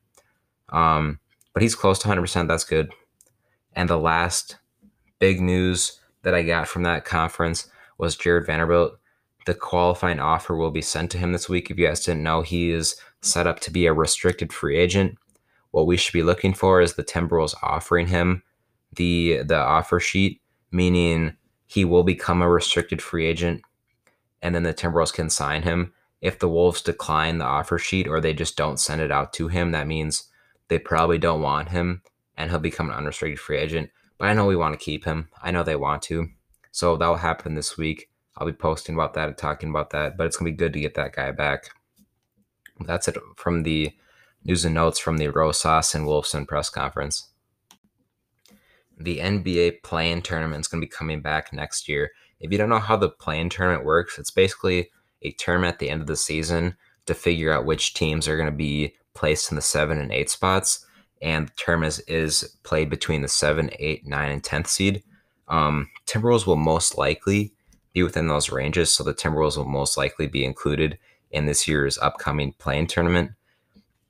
Um, 0.70 1.20
but 1.54 1.64
he's 1.64 1.74
close 1.74 1.98
to 2.00 2.08
100%. 2.08 2.48
That's 2.48 2.64
good. 2.64 2.92
And 3.74 3.90
the 3.90 3.98
last 3.98 4.58
big 5.18 5.42
news 5.42 6.00
that 6.22 6.36
I 6.36 6.44
got 6.44 6.68
from 6.68 6.84
that 6.84 7.06
conference 7.06 7.68
was 7.98 8.16
Jared 8.16 8.46
Vanderbilt. 8.46 9.00
The 9.48 9.56
qualifying 9.56 10.20
offer 10.20 10.56
will 10.56 10.70
be 10.70 10.82
sent 10.82 11.10
to 11.12 11.18
him 11.18 11.32
this 11.32 11.50
week. 11.50 11.72
If 11.72 11.80
you 11.80 11.88
guys 11.88 12.06
didn't 12.06 12.24
know, 12.24 12.44
he 12.44 12.70
is 12.70 12.96
set 13.22 13.48
up 13.48 13.60
to 13.62 13.72
be 13.72 13.88
a 13.88 13.94
restricted 13.94 14.54
free 14.54 14.78
agent. 14.78 15.18
What 15.72 15.88
we 15.88 15.98
should 15.98 16.14
be 16.14 16.24
looking 16.24 16.54
for 16.54 16.82
is 16.82 16.94
the 16.94 17.04
Timberwolves 17.04 17.56
offering 17.64 18.08
him 18.08 18.44
the 18.94 19.42
the 19.44 19.58
offer 19.58 20.00
sheet, 20.00 20.42
meaning 20.72 21.36
he 21.70 21.86
will 21.86 22.04
become 22.04 22.42
a 22.42 22.50
restricted 22.50 23.00
free 23.00 23.28
agent, 23.28 23.62
and 24.42 24.56
then 24.56 24.64
the 24.64 24.74
Timberwolves 24.74 25.14
can 25.14 25.30
sign 25.30 25.62
him. 25.62 25.94
If 26.20 26.40
the 26.40 26.50
Wolves 26.50 26.82
decline 26.82 27.38
the 27.38 27.46
offer 27.46 27.78
sheet 27.78 28.08
or 28.08 28.20
they 28.20 28.34
just 28.34 28.58
don't 28.58 28.80
send 28.80 29.02
it 29.02 29.12
out 29.12 29.34
to 29.34 29.50
him, 29.50 29.70
that 29.72 29.86
means 29.86 30.24
they 30.68 30.80
probably 30.80 31.20
don't 31.20 31.44
want 31.44 31.70
him 31.70 32.02
and 32.36 32.50
he'll 32.50 32.60
become 32.60 32.90
an 32.90 32.96
unrestricted 32.96 33.40
free 33.40 33.60
agent. 33.60 33.92
But 34.18 34.30
I 34.30 34.34
know 34.34 34.48
we 34.48 34.56
want 34.56 34.74
to 34.74 34.84
keep 34.84 35.06
him. 35.06 35.30
I 35.44 35.52
know 35.52 35.62
they 35.62 35.76
want 35.76 36.02
to. 36.04 36.30
So 36.72 36.98
that 36.98 37.08
will 37.08 37.18
happen 37.18 37.54
this 37.54 37.78
week. 37.78 38.10
I'll 38.36 38.48
be 38.48 38.54
posting 38.54 38.96
about 38.96 39.14
that 39.14 39.28
and 39.28 39.38
talking 39.38 39.70
about 39.70 39.92
that. 39.92 40.18
But 40.18 40.26
it's 40.26 40.38
going 40.38 40.52
to 40.52 40.56
be 40.56 40.58
good 40.58 40.74
to 40.74 40.80
get 40.80 40.96
that 40.96 41.14
guy 41.16 41.32
back. 41.32 41.70
That's 42.80 43.08
it 43.08 43.18
from 43.36 43.62
the 43.62 43.92
news 44.44 44.66
and 44.66 44.74
notes 44.74 44.98
from 44.98 45.18
the 45.18 45.28
Rosas 45.28 45.94
and 45.94 46.06
Wolfson 46.06 46.48
press 46.48 46.70
conference. 46.72 47.29
The 49.00 49.20
NBA 49.20 49.84
play-in 49.84 50.22
tournament 50.22 50.62
is 50.62 50.68
going 50.68 50.82
to 50.82 50.86
be 50.86 50.92
coming 50.92 51.22
back 51.22 51.54
next 51.54 51.88
year. 51.88 52.12
If 52.40 52.52
you 52.52 52.58
don't 52.58 52.70
know 52.70 52.80
how 52.80 52.98
the 52.98 53.10
play-in 53.10 53.50
tournament 53.50 53.86
works, 53.86 54.20
it's 54.20 54.32
basically 54.32 54.90
a 55.22 55.32
tournament 55.34 55.74
at 55.74 55.80
the 55.80 55.90
end 55.90 56.02
of 56.02 56.08
the 56.08 56.16
season 56.16 56.76
to 57.06 57.14
figure 57.14 57.52
out 57.52 57.66
which 57.66 57.94
teams 57.94 58.28
are 58.28 58.38
going 58.38 58.50
to 58.50 58.56
be 58.56 58.94
placed 59.14 59.52
in 59.52 59.56
the 59.56 59.62
seven 59.62 60.00
and 60.00 60.12
eight 60.12 60.30
spots. 60.30 60.86
And 61.22 61.48
the 61.48 61.54
tournament 61.56 62.00
is, 62.08 62.44
is 62.44 62.58
played 62.64 62.90
between 62.90 63.22
the 63.22 63.28
seven, 63.28 63.70
eight, 63.80 64.06
nine, 64.06 64.32
and 64.32 64.44
tenth 64.44 64.68
seed. 64.68 65.04
Um, 65.48 65.90
Timberwolves 66.06 66.46
will 66.46 66.56
most 66.56 66.98
likely 66.98 67.52
be 67.94 68.04
within 68.04 68.28
those 68.28 68.52
ranges, 68.52 68.92
so 68.94 69.04
the 69.04 69.14
Timberwolves 69.14 69.58
will 69.58 69.66
most 69.66 69.98
likely 69.98 70.28
be 70.28 70.46
included 70.46 70.98
in 71.32 71.46
this 71.46 71.68
year's 71.68 71.98
upcoming 71.98 72.54
play-in 72.54 72.88
tournament. 72.88 73.32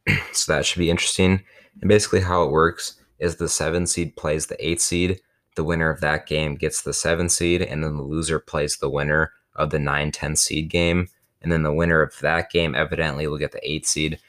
so 0.33 0.51
that 0.51 0.65
should 0.65 0.79
be 0.79 0.89
interesting. 0.89 1.41
And 1.81 1.87
basically, 1.87 2.21
how 2.21 2.43
it 2.43 2.51
works 2.51 2.98
is 3.19 3.35
the 3.35 3.49
seven 3.49 3.85
seed 3.87 4.15
plays 4.15 4.47
the 4.47 4.65
eight 4.65 4.81
seed. 4.81 5.21
The 5.55 5.63
winner 5.63 5.89
of 5.89 6.01
that 6.01 6.25
game 6.25 6.55
gets 6.55 6.81
the 6.81 6.93
seven 6.93 7.29
seed, 7.29 7.61
and 7.61 7.83
then 7.83 7.97
the 7.97 8.03
loser 8.03 8.39
plays 8.39 8.77
the 8.77 8.89
winner 8.89 9.33
of 9.55 9.71
the 9.71 9.79
9 9.79 10.11
10 10.11 10.35
seed 10.35 10.69
game. 10.69 11.09
And 11.41 11.51
then 11.51 11.63
the 11.63 11.73
winner 11.73 12.01
of 12.01 12.17
that 12.19 12.49
game 12.49 12.75
evidently 12.75 13.27
will 13.27 13.37
get 13.37 13.51
the 13.51 13.69
eight 13.69 13.85
seed. 13.85 14.19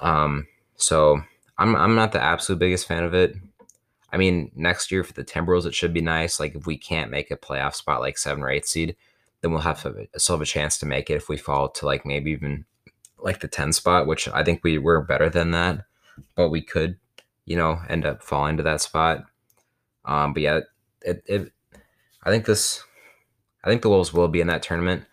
Um, 0.00 0.46
so 0.76 1.22
I'm, 1.58 1.74
I'm 1.76 1.94
not 1.94 2.12
the 2.12 2.20
absolute 2.20 2.58
biggest 2.58 2.86
fan 2.86 3.04
of 3.04 3.14
it. 3.14 3.36
I 4.12 4.16
mean, 4.16 4.52
next 4.54 4.92
year 4.92 5.02
for 5.02 5.12
the 5.12 5.24
Timberwolves, 5.24 5.66
it 5.66 5.74
should 5.74 5.92
be 5.92 6.00
nice. 6.00 6.38
Like 6.38 6.54
if 6.54 6.66
we 6.66 6.76
can't 6.76 7.10
make 7.10 7.30
a 7.30 7.36
playoff 7.36 7.74
spot 7.74 8.00
like 8.00 8.18
seven 8.18 8.42
or 8.42 8.50
eight 8.50 8.66
seed, 8.66 8.96
then 9.40 9.50
we'll 9.50 9.60
have 9.60 9.82
to 9.82 10.08
still 10.16 10.36
have 10.36 10.42
a 10.42 10.46
chance 10.46 10.78
to 10.78 10.86
make 10.86 11.10
it 11.10 11.16
if 11.16 11.28
we 11.28 11.36
fall 11.36 11.68
to 11.68 11.86
like 11.86 12.06
maybe 12.06 12.30
even 12.30 12.64
like 13.18 13.40
the 13.40 13.48
10 13.48 13.72
spot, 13.72 14.06
which 14.06 14.28
I 14.28 14.44
think 14.44 14.62
we 14.62 14.78
were 14.78 15.02
better 15.02 15.28
than 15.28 15.50
that, 15.52 15.86
but 16.36 16.50
we 16.50 16.62
could, 16.62 16.96
you 17.46 17.56
know, 17.56 17.80
end 17.88 18.06
up 18.06 18.22
falling 18.22 18.56
to 18.56 18.62
that 18.62 18.80
spot. 18.80 19.24
Um, 20.04 20.32
but 20.32 20.42
yeah, 20.42 20.60
it, 21.02 21.22
it, 21.26 21.52
I 22.22 22.30
think 22.30 22.46
this, 22.46 22.82
I 23.62 23.68
think 23.68 23.82
the 23.82 23.88
Wolves 23.88 24.12
will 24.12 24.28
be 24.28 24.40
in 24.40 24.46
that 24.48 24.62
tournament. 24.62 25.04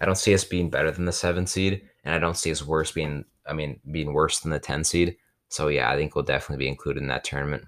I 0.00 0.06
don't 0.06 0.16
see 0.16 0.34
us 0.34 0.44
being 0.44 0.70
better 0.70 0.90
than 0.90 1.04
the 1.04 1.12
seven 1.12 1.46
seed, 1.46 1.82
and 2.04 2.14
I 2.14 2.18
don't 2.18 2.36
see 2.36 2.50
us 2.50 2.64
worse 2.64 2.92
being, 2.92 3.24
I 3.46 3.52
mean, 3.52 3.80
being 3.90 4.12
worse 4.12 4.40
than 4.40 4.50
the 4.50 4.58
10 4.58 4.84
seed. 4.84 5.16
So 5.48 5.68
yeah, 5.68 5.90
I 5.90 5.96
think 5.96 6.14
we'll 6.14 6.24
definitely 6.24 6.64
be 6.64 6.68
included 6.68 7.02
in 7.02 7.08
that 7.08 7.24
tournament. 7.24 7.64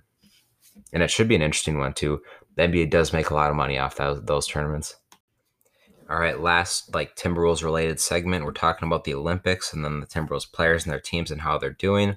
And 0.93 1.03
it 1.03 1.11
should 1.11 1.29
be 1.29 1.35
an 1.35 1.43
interesting 1.43 1.79
one 1.79 1.93
too. 1.93 2.23
The 2.57 2.63
NBA 2.63 2.91
does 2.91 3.13
make 3.13 3.31
a 3.31 3.35
lot 3.35 3.51
of 3.51 3.57
money 3.57 3.79
off 3.79 3.97
those, 3.97 4.23
those 4.25 4.47
tournaments. 4.47 4.97
All 6.09 6.19
right, 6.19 6.39
last 6.39 6.95
like 6.95 7.17
Timberwolves 7.17 7.65
related 7.65 7.99
segment. 7.99 8.45
We're 8.45 8.53
talking 8.53 8.87
about 8.87 9.05
the 9.05 9.15
Olympics 9.15 9.73
and 9.73 9.85
then 9.85 10.01
the 10.01 10.07
Timberwolves 10.07 10.51
players 10.51 10.85
and 10.85 10.93
their 10.93 11.01
teams 11.01 11.31
and 11.31 11.41
how 11.41 11.59
they're 11.59 11.71
doing. 11.71 12.17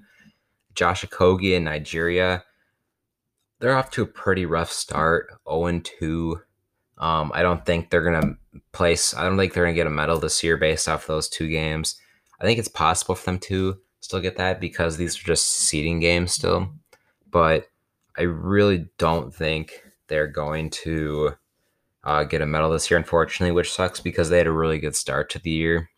Josh 0.75 1.03
Okogie 1.05 1.55
in 1.55 1.63
Nigeria, 1.63 2.43
they're 3.59 3.75
off 3.75 3.89
to 3.91 4.03
a 4.03 4.07
pretty 4.07 4.45
rough 4.45 4.71
start, 4.71 5.29
0 5.49 5.81
2. 5.81 6.41
Um, 6.97 7.31
I 7.33 7.41
don't 7.41 7.65
think 7.65 7.89
they're 7.89 8.03
gonna 8.03 8.37
place. 8.71 9.13
I 9.13 9.23
don't 9.23 9.37
think 9.37 9.53
they're 9.53 9.65
gonna 9.65 9.73
get 9.73 9.87
a 9.87 9.91
medal 9.91 10.19
this 10.19 10.43
year 10.43 10.57
based 10.57 10.87
off 10.87 11.07
those 11.07 11.27
two 11.27 11.49
games. 11.49 11.99
I 12.39 12.45
think 12.45 12.59
it's 12.59 12.67
possible 12.67 13.15
for 13.15 13.25
them 13.25 13.39
to 13.39 13.79
still 14.01 14.19
get 14.19 14.37
that 14.37 14.61
because 14.61 14.97
these 14.97 15.19
are 15.19 15.25
just 15.25 15.47
seeding 15.47 15.99
games 15.99 16.31
still. 16.31 16.71
But 17.29 17.67
I 18.17 18.23
really 18.23 18.87
don't 18.97 19.33
think 19.33 19.81
they're 20.07 20.27
going 20.27 20.69
to 20.69 21.33
uh, 22.03 22.23
get 22.23 22.41
a 22.41 22.45
medal 22.45 22.69
this 22.69 22.89
year, 22.89 22.97
unfortunately, 22.97 23.51
which 23.51 23.73
sucks 23.73 23.99
because 23.99 24.29
they 24.29 24.37
had 24.37 24.47
a 24.47 24.51
really 24.51 24.77
good 24.77 24.95
start 24.95 25.29
to 25.31 25.39
the 25.39 25.49
year 25.49 25.89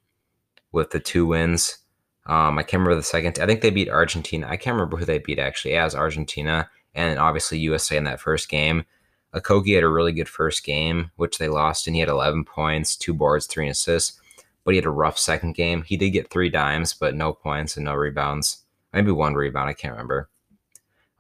with 0.72 0.92
the 0.92 1.00
two 1.00 1.26
wins. 1.26 1.80
Um, 2.28 2.60
I 2.60 2.64
can't 2.64 2.82
remember 2.82 2.96
the 2.96 3.04
second. 3.04 3.40
I 3.40 3.46
think 3.46 3.62
they 3.62 3.70
beat 3.70 3.90
Argentina. 3.90 4.48
I 4.48 4.58
can't 4.58 4.76
remember 4.76 4.98
who 4.98 5.06
they 5.06 5.18
beat 5.18 5.40
actually. 5.40 5.76
As 5.76 5.96
Argentina 5.96 6.70
and 6.94 7.20
obviously 7.20 7.60
USA 7.60 7.96
in 7.96 8.04
that 8.04 8.20
first 8.20 8.50
game. 8.50 8.86
Okogie 9.34 9.76
had 9.76 9.84
a 9.84 9.90
really 9.90 10.12
good 10.12 10.28
first 10.30 10.64
game, 10.64 11.12
which 11.16 11.38
they 11.38 11.48
lost, 11.48 11.86
and 11.86 11.96
he 11.96 12.00
had 12.00 12.10
11 12.10 12.46
points, 12.46 12.96
two 12.96 13.14
boards, 13.14 13.46
three 13.46 13.70
assists. 13.70 14.20
But 14.64 14.72
he 14.72 14.78
had 14.78 14.86
a 14.86 14.90
rough 14.90 15.18
second 15.18 15.54
game. 15.54 15.84
He 15.84 15.96
did 15.96 16.10
get 16.10 16.30
three 16.30 16.50
dimes, 16.50 16.94
but 16.94 17.16
no 17.16 17.34
points 17.34 17.78
and 17.78 17.86
no 17.86 17.94
rebounds. 17.94 18.64
Maybe 18.92 19.12
one 19.12 19.36
rebound. 19.36 19.70
I 19.70 19.74
can't 19.74 19.94
remember. 19.94 20.30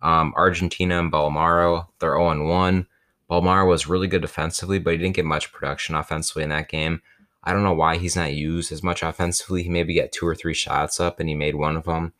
Um, 0.02 0.34
Argentina 0.36 1.00
and 1.00 1.12
Bolmaro, 1.12 1.88
they're 2.00 2.18
0 2.18 2.48
1. 2.48 2.88
Bolmaro 3.30 3.68
was 3.68 3.88
really 3.88 4.08
good 4.08 4.22
defensively, 4.22 4.80
but 4.80 4.92
he 4.92 4.98
didn't 4.98 5.16
get 5.16 5.26
much 5.26 5.52
production 5.52 5.96
offensively 5.96 6.44
in 6.44 6.50
that 6.50 6.70
game. 6.70 7.02
I 7.48 7.54
don't 7.54 7.63
know 7.63 7.74
why 7.74 7.96
he's 7.96 8.18
not 8.18 8.34
used 8.34 8.74
as 8.74 8.84
much 8.84 9.01
offensively. 9.01 9.63
He 9.63 9.70
maybe 9.70 9.96
got 9.96 10.12
two 10.12 10.27
or 10.27 10.36
three 10.36 10.54
shots 10.54 11.00
up, 11.00 11.18
and 11.18 11.30
he 11.30 11.34
made 11.34 11.56
one 11.56 11.77
of 11.77 11.86
them. 11.86 12.12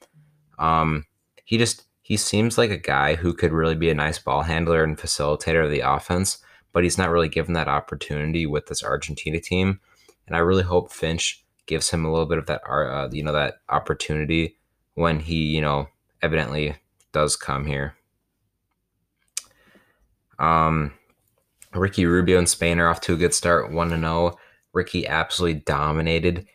Um, 0.58 1.06
he 1.44 1.58
just 1.58 1.84
he 2.02 2.16
seems 2.16 2.58
like 2.58 2.72
a 2.72 2.78
guy 2.78 3.16
who 3.16 3.34
could 3.34 3.52
really 3.52 3.76
be 3.76 3.90
a 3.90 3.94
nice 3.94 4.18
ball 4.18 4.44
handler 4.44 4.86
and 4.86 4.98
facilitator 4.98 5.66
of 5.66 5.70
the 5.70 5.82
offense, 5.82 6.38
but 6.72 6.86
he's 6.86 6.98
not 6.98 7.10
really 7.10 7.28
given 7.28 7.52
that 7.56 7.68
opportunity 7.68 8.46
with 8.46 8.68
this 8.68 8.82
Argentina 8.82 9.42
team. 9.42 9.82
And 10.28 10.36
I 10.38 10.40
really 10.40 10.64
hope 10.64 10.94
Finch 10.94 11.44
gives 11.66 11.90
him 11.90 12.06
a 12.06 12.10
little 12.10 12.26
bit 12.26 12.38
of 12.38 12.46
that, 12.46 12.62
uh, 12.66 13.10
you 13.12 13.22
know, 13.22 13.34
that 13.34 13.56
opportunity 13.68 14.56
when 14.94 15.20
he, 15.20 15.48
you 15.48 15.60
know, 15.60 15.90
evidently 16.22 16.78
does 17.12 17.36
come 17.36 17.66
here. 17.66 17.98
Um, 20.40 20.94
Ricky 21.74 22.06
Rubio 22.06 22.38
and 22.38 22.48
Spain 22.48 22.80
are 22.80 22.88
off 22.88 23.02
to 23.02 23.14
a 23.14 23.18
good 23.18 23.34
start, 23.34 23.74
1 23.74 23.90
0. 23.90 24.38
Ricky 24.78 25.08
absolutely 25.08 25.62
dominated 25.62 26.46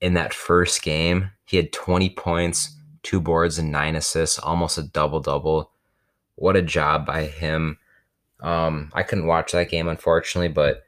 in 0.00 0.14
that 0.14 0.34
first 0.34 0.82
game. 0.82 1.30
He 1.44 1.56
had 1.56 1.72
20 1.72 2.10
points, 2.10 2.76
two 3.04 3.20
boards, 3.20 3.58
and 3.58 3.70
nine 3.70 3.94
assists, 3.94 4.40
almost 4.40 4.76
a 4.76 4.82
double 4.82 5.20
double. 5.20 5.70
What 6.34 6.56
a 6.56 6.62
job 6.62 7.06
by 7.06 7.26
him. 7.26 7.78
Um, 8.40 8.90
I 8.92 9.04
couldn't 9.04 9.28
watch 9.28 9.52
that 9.52 9.70
game, 9.70 9.86
unfortunately, 9.86 10.48
but 10.48 10.82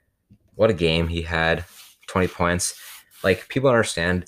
what 0.56 0.70
a 0.70 0.74
game 0.74 1.06
he 1.06 1.22
had 1.22 1.64
20 2.08 2.26
points. 2.26 2.74
Like, 3.22 3.48
people 3.48 3.70
understand 3.70 4.26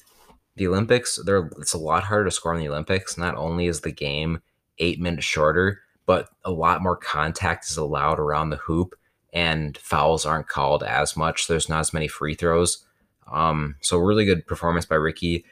the 0.55 0.69
Olympics, 0.69 1.19
they 1.27 1.33
it's 1.59 1.75
a 1.75 1.79
lot 1.79 2.05
harder 2.05 2.27
to 2.27 2.31
score 2.31 2.55
in 2.55 2.61
the 2.61 2.69
Olympics. 2.69 3.19
Not 3.19 3.35
only 3.35 3.67
is 3.67 3.81
the 3.81 3.91
game 3.91 4.41
eight 4.79 5.01
minutes 5.01 5.25
shorter, 5.25 5.81
but 6.07 6.29
a 6.45 6.53
lot 6.53 6.83
more 6.83 6.97
contact 6.97 7.69
is 7.69 7.77
allowed 7.77 8.21
around 8.21 8.51
the 8.51 8.59
hoop 8.59 8.95
and 9.35 9.77
fouls 9.77 10.25
aren't 10.25 10.49
called 10.49 10.83
as 10.83 11.17
much. 11.17 11.49
There's 11.49 11.69
not 11.69 11.81
as 11.81 11.93
many 11.93 12.09
free 12.09 12.35
throws. 12.35 12.85
Um, 13.31 13.77
so 13.81 13.99
really 13.99 14.25
good 14.25 14.47
performance 14.47 14.87
by 14.87 14.95
Ricky. 14.97 15.45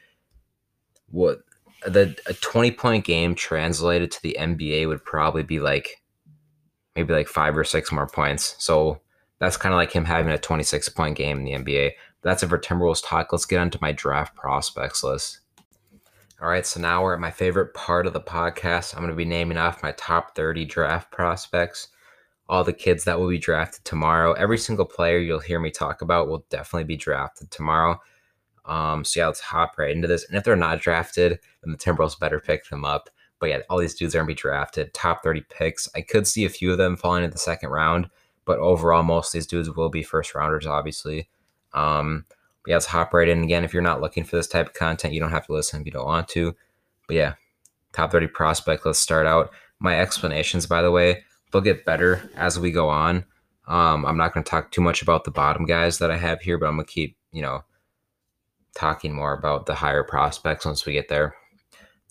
What 1.10 1.40
the 1.84 2.16
a 2.26 2.32
20 2.34 2.70
point 2.70 3.04
game 3.04 3.34
translated 3.34 4.10
to 4.12 4.22
the 4.22 4.36
NBA 4.38 4.86
would 4.88 5.04
probably 5.04 5.42
be 5.42 5.58
like 5.60 6.02
maybe 6.94 7.12
like 7.12 7.28
five 7.28 7.58
or 7.58 7.64
six 7.64 7.90
more 7.90 8.06
points. 8.06 8.54
So 8.58 9.00
that's 9.38 9.56
kind 9.56 9.74
of 9.74 9.76
like 9.76 9.92
him 9.92 10.04
having 10.04 10.32
a 10.32 10.38
26 10.38 10.88
point 10.90 11.16
game 11.16 11.38
in 11.38 11.44
the 11.44 11.52
NBA. 11.52 11.92
That's 12.22 12.44
it 12.44 12.48
for 12.48 12.58
Timberwolves 12.58 13.02
talk. 13.04 13.32
Let's 13.32 13.46
get 13.46 13.58
onto 13.58 13.78
my 13.82 13.90
draft 13.90 14.36
prospects 14.36 15.02
list. 15.02 15.40
All 16.40 16.48
right, 16.48 16.66
so 16.66 16.80
now 16.80 17.02
we're 17.02 17.14
at 17.14 17.20
my 17.20 17.30
favorite 17.30 17.72
part 17.72 18.06
of 18.06 18.12
the 18.12 18.20
podcast. 18.20 18.94
I'm 18.94 19.00
going 19.02 19.10
to 19.10 19.16
be 19.16 19.24
naming 19.24 19.58
off 19.58 19.82
my 19.82 19.92
top 19.92 20.34
30 20.34 20.64
draft 20.64 21.10
prospects, 21.12 21.88
all 22.52 22.62
the 22.62 22.73
kids 22.73 23.04
that 23.04 23.18
will 23.18 23.30
be 23.30 23.38
drafted 23.38 23.82
tomorrow. 23.82 24.35
Every 24.35 24.59
single 24.59 24.85
player 24.85 25.16
you'll 25.16 25.38
hear 25.38 25.59
me 25.59 25.71
talk 25.71 26.02
about 26.02 26.28
will 26.28 26.44
definitely 26.50 26.85
be 26.85 26.99
drafted 26.99 27.50
tomorrow. 27.50 27.99
Um, 28.66 29.06
so 29.06 29.21
yeah, 29.21 29.26
let's 29.28 29.40
hop 29.40 29.78
right 29.78 29.90
into 29.90 30.06
this. 30.06 30.28
And 30.28 30.37
if 30.37 30.44
they're 30.44 30.54
not 30.54 30.82
drafted, 30.82 31.40
then 31.64 31.73
the 31.73 31.78
Timberwolves 31.78 32.21
better 32.21 32.38
pick 32.38 32.68
them 32.68 32.85
up. 32.85 33.09
But 33.38 33.49
yeah, 33.49 33.61
all 33.71 33.78
these 33.78 33.94
dudes 33.94 34.14
are 34.14 34.18
gonna 34.18 34.26
be 34.26 34.35
drafted. 34.35 34.92
Top 34.92 35.23
30 35.23 35.47
picks. 35.49 35.88
I 35.97 36.02
could 36.02 36.26
see 36.26 36.44
a 36.44 36.50
few 36.50 36.71
of 36.71 36.76
them 36.76 36.94
falling 36.94 37.25
in 37.25 37.30
the 37.30 37.38
second 37.38 37.71
round, 37.71 38.11
but 38.44 38.59
overall, 38.59 39.02
most 39.02 39.28
of 39.28 39.32
these 39.32 39.47
dudes 39.47 39.71
will 39.71 39.88
be 39.88 40.02
first 40.02 40.35
rounders, 40.35 40.66
obviously. 40.66 41.30
Um, 41.73 42.26
yeah, 42.66 42.75
let's 42.75 42.85
hop 42.85 43.14
right 43.14 43.30
in. 43.30 43.44
Again, 43.44 43.64
if 43.64 43.73
you're 43.73 43.82
not 43.82 44.02
looking 44.02 44.25
for 44.25 44.37
this 44.37 44.47
type 44.47 44.66
of 44.66 44.75
content, 44.75 45.14
you 45.14 45.21
don't 45.21 45.30
have 45.30 45.47
to 45.47 45.54
listen 45.54 45.80
if 45.80 45.87
you 45.87 45.92
don't 45.92 46.04
want 46.04 46.28
to. 46.28 46.54
But 47.09 47.16
yeah, 47.16 47.35
top 47.94 48.12
30 48.12 48.26
prospect. 48.26 48.85
Let's 48.85 48.99
start 48.99 49.26
out. 49.26 49.54
My 49.78 49.99
explanations, 49.99 50.66
by 50.66 50.82
the 50.82 50.90
way, 50.90 51.25
they'll 51.52 51.61
get 51.61 51.85
better 51.85 52.30
as 52.35 52.59
we 52.59 52.71
go 52.71 52.88
on. 52.88 53.25
Um, 53.68 54.04
I'm 54.04 54.16
not 54.16 54.35
going 54.35 54.42
to 54.42 54.50
talk 54.50 54.71
too 54.71 54.80
much 54.80 55.02
about 55.02 55.25
the 55.25 55.30
bottom 55.30 55.64
guys 55.64 55.99
that 55.99 56.11
I 56.11 56.16
have 56.16 56.40
here, 56.40 56.59
but 56.59 56.66
I'm 56.66 56.76
going 56.76 56.87
to 56.87 56.92
keep, 56.92 57.16
you 57.30 57.42
know, 57.42 57.62
talking 58.75 59.14
more 59.14 59.35
about 59.35 59.66
the 59.66 59.75
higher 59.75 60.02
prospects 60.02 60.64
once 60.64 60.85
we 60.85 60.94
get 60.94 61.09
there. 61.09 61.35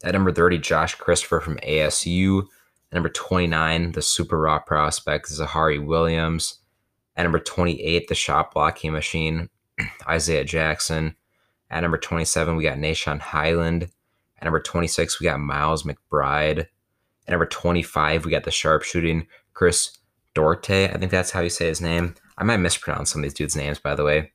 At 0.03 0.13
number 0.13 0.31
30, 0.31 0.60
Josh 0.60 0.95
Christopher 0.95 1.39
from 1.39 1.57
ASU. 1.57 2.43
At 2.91 2.95
number 2.95 3.10
29, 3.10 3.91
the 3.91 4.01
super 4.01 4.39
raw 4.39 4.60
prospect, 4.60 5.29
Ziaire 5.29 5.86
Williams. 5.86 6.60
At 7.15 7.24
number 7.24 7.39
28, 7.39 8.07
the 8.07 8.15
shot 8.15 8.53
blocking 8.53 8.93
machine, 8.93 9.50
Isaiah 10.07 10.45
Jackson. 10.45 11.15
At 11.69 11.81
number 11.81 11.98
27, 11.98 12.55
we 12.55 12.63
got 12.63 12.77
Nah'Shon 12.77 13.19
Hyland. 13.19 13.89
At 14.38 14.45
number 14.45 14.60
26, 14.60 15.19
we 15.19 15.25
got 15.25 15.39
Miles 15.39 15.83
McBride. 15.83 16.67
At 17.31 17.35
number 17.35 17.45
25, 17.45 18.25
we 18.25 18.31
got 18.31 18.43
the 18.43 18.51
sharpshooting 18.51 19.25
Chris 19.53 19.97
Duarte. 20.33 20.89
I 20.89 20.97
think 20.97 21.11
that's 21.11 21.31
how 21.31 21.39
you 21.39 21.50
say 21.50 21.67
his 21.67 21.79
name. 21.79 22.13
I 22.38 22.43
might 22.43 22.57
mispronounce 22.57 23.09
some 23.09 23.21
of 23.21 23.23
these 23.23 23.33
dudes' 23.33 23.55
names, 23.55 23.79
by 23.79 23.95
the 23.95 24.03
way. 24.03 24.33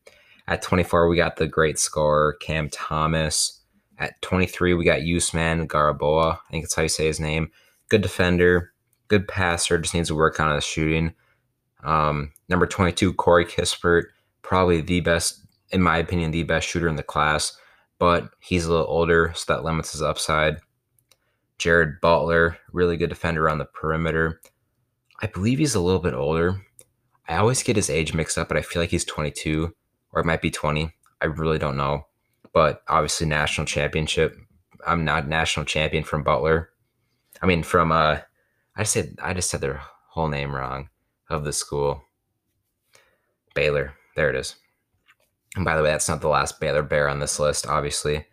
At 0.49 0.63
24, 0.63 1.07
we 1.07 1.19
got 1.19 1.37
the 1.37 1.47
great 1.47 1.79
scorer 1.79 2.39
Cam 2.41 2.71
Thomas. 2.71 3.61
At 3.99 4.23
23, 4.23 4.73
we 4.73 4.87
got 4.87 5.03
Usman 5.03 5.69
Garuba. 5.69 6.39
I 6.39 6.51
think 6.51 6.65
that's 6.65 6.75
how 6.75 6.85
you 6.85 6.89
say 6.89 7.07
his 7.07 7.21
name. 7.21 7.51
Good 7.91 8.01
defender, 8.01 8.73
good 9.09 9.29
passer, 9.29 9.77
just 9.77 9.93
needs 9.93 10.09
to 10.09 10.15
work 10.15 10.41
on 10.41 10.55
his 10.55 10.65
shooting. 10.65 11.13
Um, 11.85 12.33
number 12.49 12.67
22, 12.67 13.13
Corey 13.13 13.45
Kispert, 13.45 14.05
probably 14.41 14.81
the 14.81 15.01
best, 15.01 15.47
in 15.71 15.83
my 15.83 15.99
opinion, 15.99 16.31
the 16.31 16.45
best 16.45 16.67
shooter 16.67 16.89
in 16.89 16.97
the 16.97 17.03
class, 17.03 17.59
but 17.99 18.31
he's 18.41 18.65
a 18.65 18.71
little 18.71 18.87
older, 18.89 19.33
so 19.35 19.53
that 19.53 19.65
limits 19.65 19.93
his 19.93 20.01
upside. 20.01 20.61
Jared 21.59 22.01
Butler, 22.01 22.59
really 22.73 22.97
good 22.97 23.09
defender 23.09 23.49
on 23.49 23.59
the 23.59 23.65
perimeter. 23.65 24.41
I 25.21 25.27
believe 25.27 25.59
he's 25.59 25.75
a 25.75 25.81
little 25.81 26.01
bit 26.01 26.15
older. 26.15 26.61
I 27.29 27.37
always 27.37 27.63
get 27.63 27.77
his 27.77 27.91
age 27.91 28.15
mixed 28.15 28.39
up, 28.39 28.49
but 28.49 28.57
I 28.57 28.63
feel 28.63 28.83
like 28.83 28.91
he's 28.91 29.05
22 29.05 29.75
or 30.13 30.21
it 30.21 30.27
might 30.27 30.43
be 30.43 30.51
20. 30.51 30.93
I 31.21 31.27
really 31.27 31.59
don't 31.59 31.77
know. 31.77 32.07
But 32.53 32.83
obviously, 32.89 33.27
national 33.27 33.67
championship. 33.67 34.37
I'm 34.87 35.05
not 35.05 35.29
national 35.29 35.67
champion 35.67 36.05
from 36.05 36.23
Butler. 36.23 36.71
I 37.43 37.47
mean, 37.47 37.63
from 37.63 37.93
uh, 37.93 38.19
I 38.77 38.85
said 38.85 39.17
I 39.23 39.35
just 39.35 39.51
said 39.51 39.61
their 39.61 39.81
whole 40.09 40.29
name 40.29 40.55
wrong 40.55 40.89
of 41.29 41.45
the 41.45 41.53
school. 41.53 42.03
Baylor. 43.55 43.95
There 44.15 44.31
it 44.31 44.37
is. 44.37 44.55
And 45.57 45.65
by 45.65 45.77
the 45.77 45.83
way, 45.83 45.91
that's 45.91 46.09
not 46.09 46.21
the 46.21 46.29
last 46.29 46.61
Baylor 46.61 46.83
Bear 46.83 47.09
on 47.09 47.19
this 47.19 47.41
list, 47.41 47.67
obviously. 47.67 48.25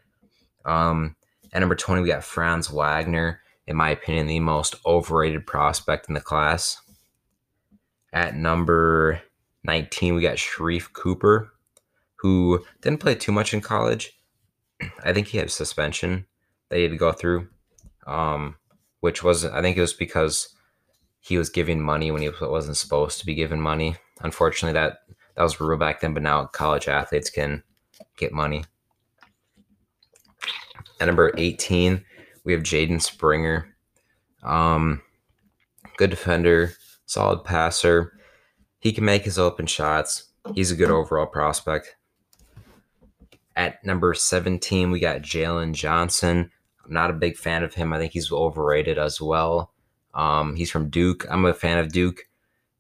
Um, 0.66 1.16
at 1.54 1.62
number 1.62 1.76
20, 1.76 2.02
we 2.02 2.10
got 2.10 2.26
Franz 2.26 2.70
Wagner 2.70 3.40
in 3.68 3.76
my 3.76 3.90
opinion, 3.90 4.28
the 4.28 4.40
most 4.40 4.76
overrated 4.86 5.46
prospect 5.46 6.08
in 6.08 6.14
the 6.14 6.22
class. 6.22 6.82
At 8.12 8.36
number 8.36 9.22
19, 9.64 10.16
we 10.16 10.22
got 10.22 10.38
Sharife 10.38 10.92
Cooper, 10.94 11.54
who 12.16 12.64
didn't 12.82 13.00
play 13.00 13.16
too 13.16 13.32
much 13.32 13.54
in 13.54 13.62
college. 13.62 14.20
I 15.04 15.14
think 15.14 15.28
he 15.28 15.38
had 15.38 15.50
suspension 15.50 16.26
that 16.70 16.78
he 16.78 16.84
had 16.84 16.92
to 16.92 16.98
go 16.98 17.12
through, 17.12 17.48
um, 18.06 18.58
which 19.00 19.24
was, 19.24 19.46
I 19.46 19.62
think 19.62 19.78
it 19.78 19.82
was 19.82 19.94
because 19.94 20.54
he 21.22 21.38
was 21.38 21.50
giving 21.50 21.82
money 21.82 22.12
when 22.12 22.22
he 22.22 22.30
wasn't 22.42 22.78
supposed 22.78 23.20
to 23.20 23.26
be 23.26 23.36
given 23.36 23.62
money. 23.62 23.96
Unfortunately, 24.22 24.74
that, 24.74 25.00
that 25.36 25.44
was 25.44 25.60
rule 25.60 25.78
back 25.78 26.02
then, 26.02 26.14
but 26.14 26.24
now 26.24 26.46
college 26.46 26.90
athletes 26.90 27.30
can 27.30 27.64
get 28.18 28.34
money. 28.34 28.66
At 31.00 31.08
number 31.08 31.34
18, 31.38 32.04
we 32.44 32.54
have 32.54 32.64
Jaden 32.64 33.02
Springer. 33.02 33.76
Um, 34.44 35.02
good 35.98 36.10
defender, 36.10 36.74
solid 37.06 37.44
passer. 37.44 38.14
He 38.80 38.92
can 38.92 39.06
make 39.06 39.24
his 39.24 39.40
open 39.40 39.66
shots. 39.66 40.32
He's 40.54 40.72
a 40.72 40.76
good 40.76 40.92
overall 40.92 41.26
prospect. 41.26 41.96
At 43.56 43.84
number 43.86 44.14
17, 44.14 44.92
we 44.92 45.00
got 45.00 45.22
Jalen 45.22 45.74
Johnson. 45.74 46.50
I'm 46.84 46.94
not 46.94 47.10
a 47.10 47.14
big 47.14 47.38
fan 47.38 47.64
of 47.64 47.74
him. 47.74 47.94
I 47.94 48.00
think 48.00 48.12
he's 48.12 48.32
overrated 48.32 48.98
as 48.98 49.22
well. 49.22 49.72
Um, 50.14 50.56
he's 50.56 50.72
from 50.72 50.90
Duke. 50.90 51.26
I'm 51.30 51.46
a 51.46 51.54
fan 51.54 51.78
of 51.78 51.92
Duke, 51.92 52.28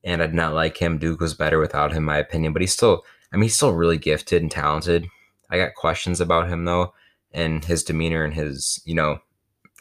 and 0.03 0.21
I 0.21 0.27
did 0.27 0.35
not 0.35 0.53
like 0.53 0.77
him. 0.77 0.97
Duke 0.97 1.21
was 1.21 1.33
better 1.33 1.59
without 1.59 1.93
him, 1.93 2.03
my 2.03 2.17
opinion. 2.17 2.53
But 2.53 2.61
he's 2.61 2.73
still, 2.73 3.03
I 3.31 3.37
mean, 3.37 3.43
he's 3.43 3.55
still 3.55 3.71
really 3.71 3.97
gifted 3.97 4.41
and 4.41 4.51
talented. 4.51 5.07
I 5.49 5.57
got 5.57 5.75
questions 5.75 6.19
about 6.19 6.49
him 6.49 6.65
though, 6.65 6.93
and 7.33 7.65
his 7.65 7.83
demeanor 7.83 8.23
and 8.23 8.33
his, 8.33 8.81
you 8.85 8.95
know, 8.95 9.19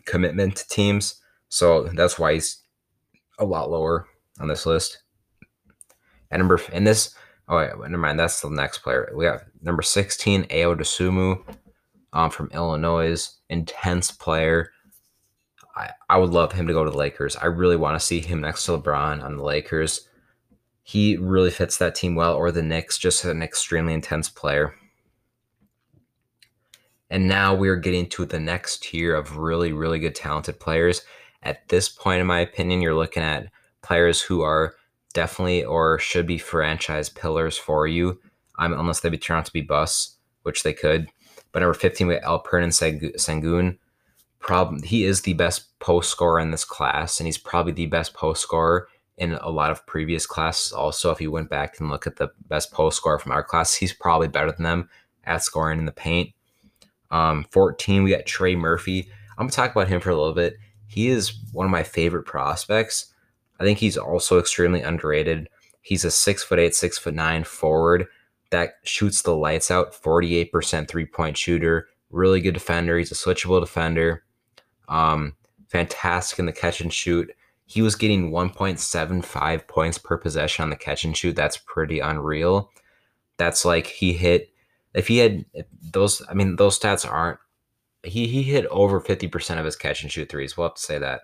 commitment 0.05 0.57
to 0.57 0.69
teams. 0.69 1.21
So 1.49 1.85
that's 1.95 2.19
why 2.19 2.35
he's 2.35 2.63
a 3.39 3.45
lot 3.45 3.71
lower 3.71 4.07
on 4.41 4.49
this 4.49 4.67
list. 4.67 5.03
And 6.31 6.41
number 6.41 6.61
in 6.73 6.85
this, 6.85 7.15
oh 7.49 7.59
never 7.61 7.99
mind. 7.99 8.19
That's 8.19 8.41
the 8.41 8.49
next 8.49 8.79
player. 8.79 9.13
We 9.15 9.27
have 9.27 9.45
number 9.61 9.83
sixteen, 9.83 10.45
Ayo 10.45 10.75
Dosunmu, 10.75 11.57
um, 12.13 12.31
from 12.31 12.51
Illinois. 12.53 13.29
Intense 13.51 14.11
player. 14.11 14.71
I, 15.77 15.91
I 16.09 16.17
would 16.19 16.31
love 16.31 16.53
him 16.53 16.67
to 16.67 16.73
go 16.73 16.85
to 16.85 16.91
the 16.91 16.97
Lakers. 16.97 17.37
I 17.37 17.47
really 17.47 17.77
want 17.77 17.99
to 17.99 18.07
see 18.07 18.21
him 18.21 18.41
next 18.41 18.65
to 18.65 18.73
LeBron 18.73 19.23
on 19.23 19.37
the 19.37 19.43
Lakers. 19.43 20.09
He 20.83 21.17
really 21.17 21.51
fits 21.51 21.79
that 21.79 21.95
team 21.95 22.15
well, 22.15 22.35
or 22.35 22.51
the 22.51 22.63
Knicks, 22.63 22.99
just 22.99 23.25
an 23.25 23.43
extremely 23.43 23.95
intense 23.95 24.29
player. 24.29 24.75
And 27.13 27.29
now 27.29 27.55
we're 27.55 27.77
getting 27.77 28.09
to 28.09 28.25
the 28.25 28.41
next 28.41 28.85
tier 28.85 29.15
of 29.15 29.37
really, 29.37 29.75
really 29.75 29.99
good, 29.99 30.15
talented 30.15 30.59
players. 30.59 31.03
At 31.43 31.69
this 31.69 31.91
point, 31.91 32.23
in 32.23 32.27
my 32.27 32.41
opinion, 32.41 32.81
you're 32.81 32.95
looking 32.95 33.23
at 33.23 33.51
players 33.83 34.23
who 34.23 34.41
are 34.41 34.77
definitely 35.13 35.63
or 35.63 35.99
should 35.99 36.27
be 36.27 36.39
franchise 36.39 37.11
pillars 37.11 37.59
for 37.59 37.87
you, 37.87 38.19
um, 38.59 38.73
unless 38.73 39.01
they 39.01 39.11
turn 39.11 39.37
out 39.37 39.45
to 39.45 39.53
be 39.53 39.61
busts, 39.61 40.17
which 40.45 40.63
they 40.63 40.73
could. 40.73 41.07
But 41.53 41.61
number 41.61 41.75
15, 41.75 42.07
we 42.07 42.15
have 42.15 42.23
Alperen 42.23 42.73
Sengun. 42.73 43.77
Problem, 44.39 44.83
he 44.83 45.05
is 45.05 45.21
the 45.21 45.35
best 45.35 45.79
post 45.81 46.09
scorer 46.09 46.41
in 46.41 46.51
this 46.51 46.65
class, 46.65 47.21
and 47.21 47.27
he's 47.27 47.37
probably 47.37 47.73
the 47.73 47.87
best 47.87 48.15
post 48.15 48.41
scorer 48.41 48.89
in 49.19 49.35
a 49.35 49.51
lot 49.51 49.71
of 49.71 49.85
previous 49.85 50.25
classes. 50.25 50.73
Also, 50.73 51.11
if 51.11 51.21
you 51.21 51.31
went 51.31 51.51
back 51.51 51.79
and 51.79 51.91
look 51.91 52.07
at 52.07 52.17
the 52.17 52.31
best 52.49 52.73
post 52.73 52.97
scorer 52.97 53.19
from 53.19 53.33
our 53.33 53.45
class, 53.45 53.75
he's 53.75 53.93
probably 53.93 54.29
better 54.29 54.51
than 54.51 54.63
them 54.63 54.89
at 55.25 55.43
scoring 55.43 55.79
in 55.79 55.85
the 55.85 55.93
paint. 55.93 56.33
Um, 57.13 57.47
14, 57.51 58.03
we 58.03 58.11
got 58.11 58.27
Trey 58.27 58.57
Murphy. 58.57 59.09
I'm 59.39 59.45
going 59.45 59.51
to 59.51 59.57
talk 59.57 59.71
about 59.71 59.89
him 59.89 60.01
for 60.01 60.11
a 60.11 60.17
little 60.17 60.35
bit. 60.35 60.57
He 60.89 61.09
is 61.09 61.39
one 61.53 61.67
of 61.67 61.71
my 61.71 61.85
favorite 61.85 62.25
prospects. 62.25 63.13
I 63.61 63.65
think 63.65 63.79
he's 63.79 63.97
also 63.97 64.39
extremely 64.41 64.83
underrated. 64.83 65.49
He's 65.83 66.05
a 66.05 66.11
six 66.11 66.43
foot 66.43 66.59
eight, 66.59 66.75
six 66.75 66.99
foot 66.99 67.15
nine 67.15 67.45
forward 67.45 68.07
that 68.51 68.75
shoots 68.85 69.23
the 69.23 69.35
lights 69.35 69.71
out, 69.71 69.93
48% 69.93 70.89
three 70.89 71.07
point 71.07 71.37
shooter, 71.37 71.89
really 72.11 72.41
good 72.41 72.55
defender. 72.55 72.99
He's 72.99 73.13
a 73.13 73.15
switchable 73.15 73.61
defender. 73.61 74.25
Um, 74.89 75.35
fantastic 75.69 76.39
in 76.39 76.47
the 76.47 76.53
catch 76.53 76.81
and 76.81 76.93
shoot. 76.93 77.31
He 77.65 77.81
was 77.81 77.97
getting 77.97 78.31
1.75 78.31 79.67
points 79.67 79.97
per 79.97 80.19
possession 80.19 80.65
on 80.65 80.71
the 80.71 80.77
catch 80.77 81.05
and 81.05 81.17
shoot. 81.17 81.35
That's 81.35 81.57
pretty 81.57 82.01
unreal. 82.01 82.71
That's 83.39 83.65
like 83.65 83.87
he 83.87 84.13
hit 84.13 84.52
if 84.95 85.09
he 85.09 85.19
had 85.19 85.45
if 85.55 85.67
those, 85.93 86.23
I 86.29 86.35
mean, 86.35 86.57
those 86.57 86.79
stats 86.79 87.09
aren't. 87.11 87.39
He 88.05 88.27
he 88.27 88.43
hit 88.43 88.67
over 88.67 89.01
fifty 89.01 89.29
percent 89.29 89.61
of 89.61 89.67
his 89.67 89.77
catch 89.77 90.03
and 90.03 90.11
shoot 90.11 90.29
threes. 90.29 90.57
We'll 90.57 90.69
have 90.69 90.75
to 90.75 90.83
say 90.83 90.99
that 90.99 91.23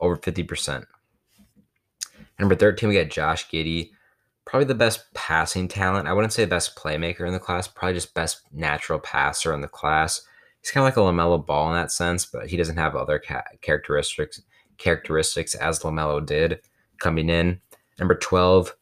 over 0.00 0.16
fifty 0.16 0.42
percent. 0.42 0.86
Number 2.38 2.54
thirteen, 2.54 2.88
we 2.88 2.96
got 2.96 3.10
Josh 3.10 3.48
Giddey, 3.48 3.90
probably 4.44 4.66
the 4.66 4.74
best 4.74 5.12
passing 5.14 5.68
talent. 5.68 6.08
I 6.08 6.12
wouldn't 6.12 6.32
say 6.32 6.46
best 6.46 6.76
playmaker 6.76 7.26
in 7.26 7.32
the 7.32 7.38
class, 7.38 7.68
probably 7.68 7.94
just 7.94 8.14
best 8.14 8.40
natural 8.52 8.98
passer 8.98 9.52
in 9.52 9.60
the 9.60 9.68
class. 9.68 10.22
He's 10.62 10.70
kind 10.70 10.86
of 10.86 10.96
like 10.96 10.96
a 10.96 11.00
LaMelo 11.00 11.44
Ball 11.44 11.68
in 11.68 11.74
that 11.74 11.92
sense, 11.92 12.24
but 12.24 12.46
he 12.46 12.56
doesn't 12.56 12.78
have 12.78 12.96
other 12.96 13.18
ca- 13.18 13.44
characteristics 13.60 14.40
characteristics 14.78 15.54
as 15.54 15.80
LaMelo 15.80 16.24
did 16.24 16.60
coming 16.98 17.28
in. 17.28 17.60
Number 17.98 18.14
twelve, 18.14 18.74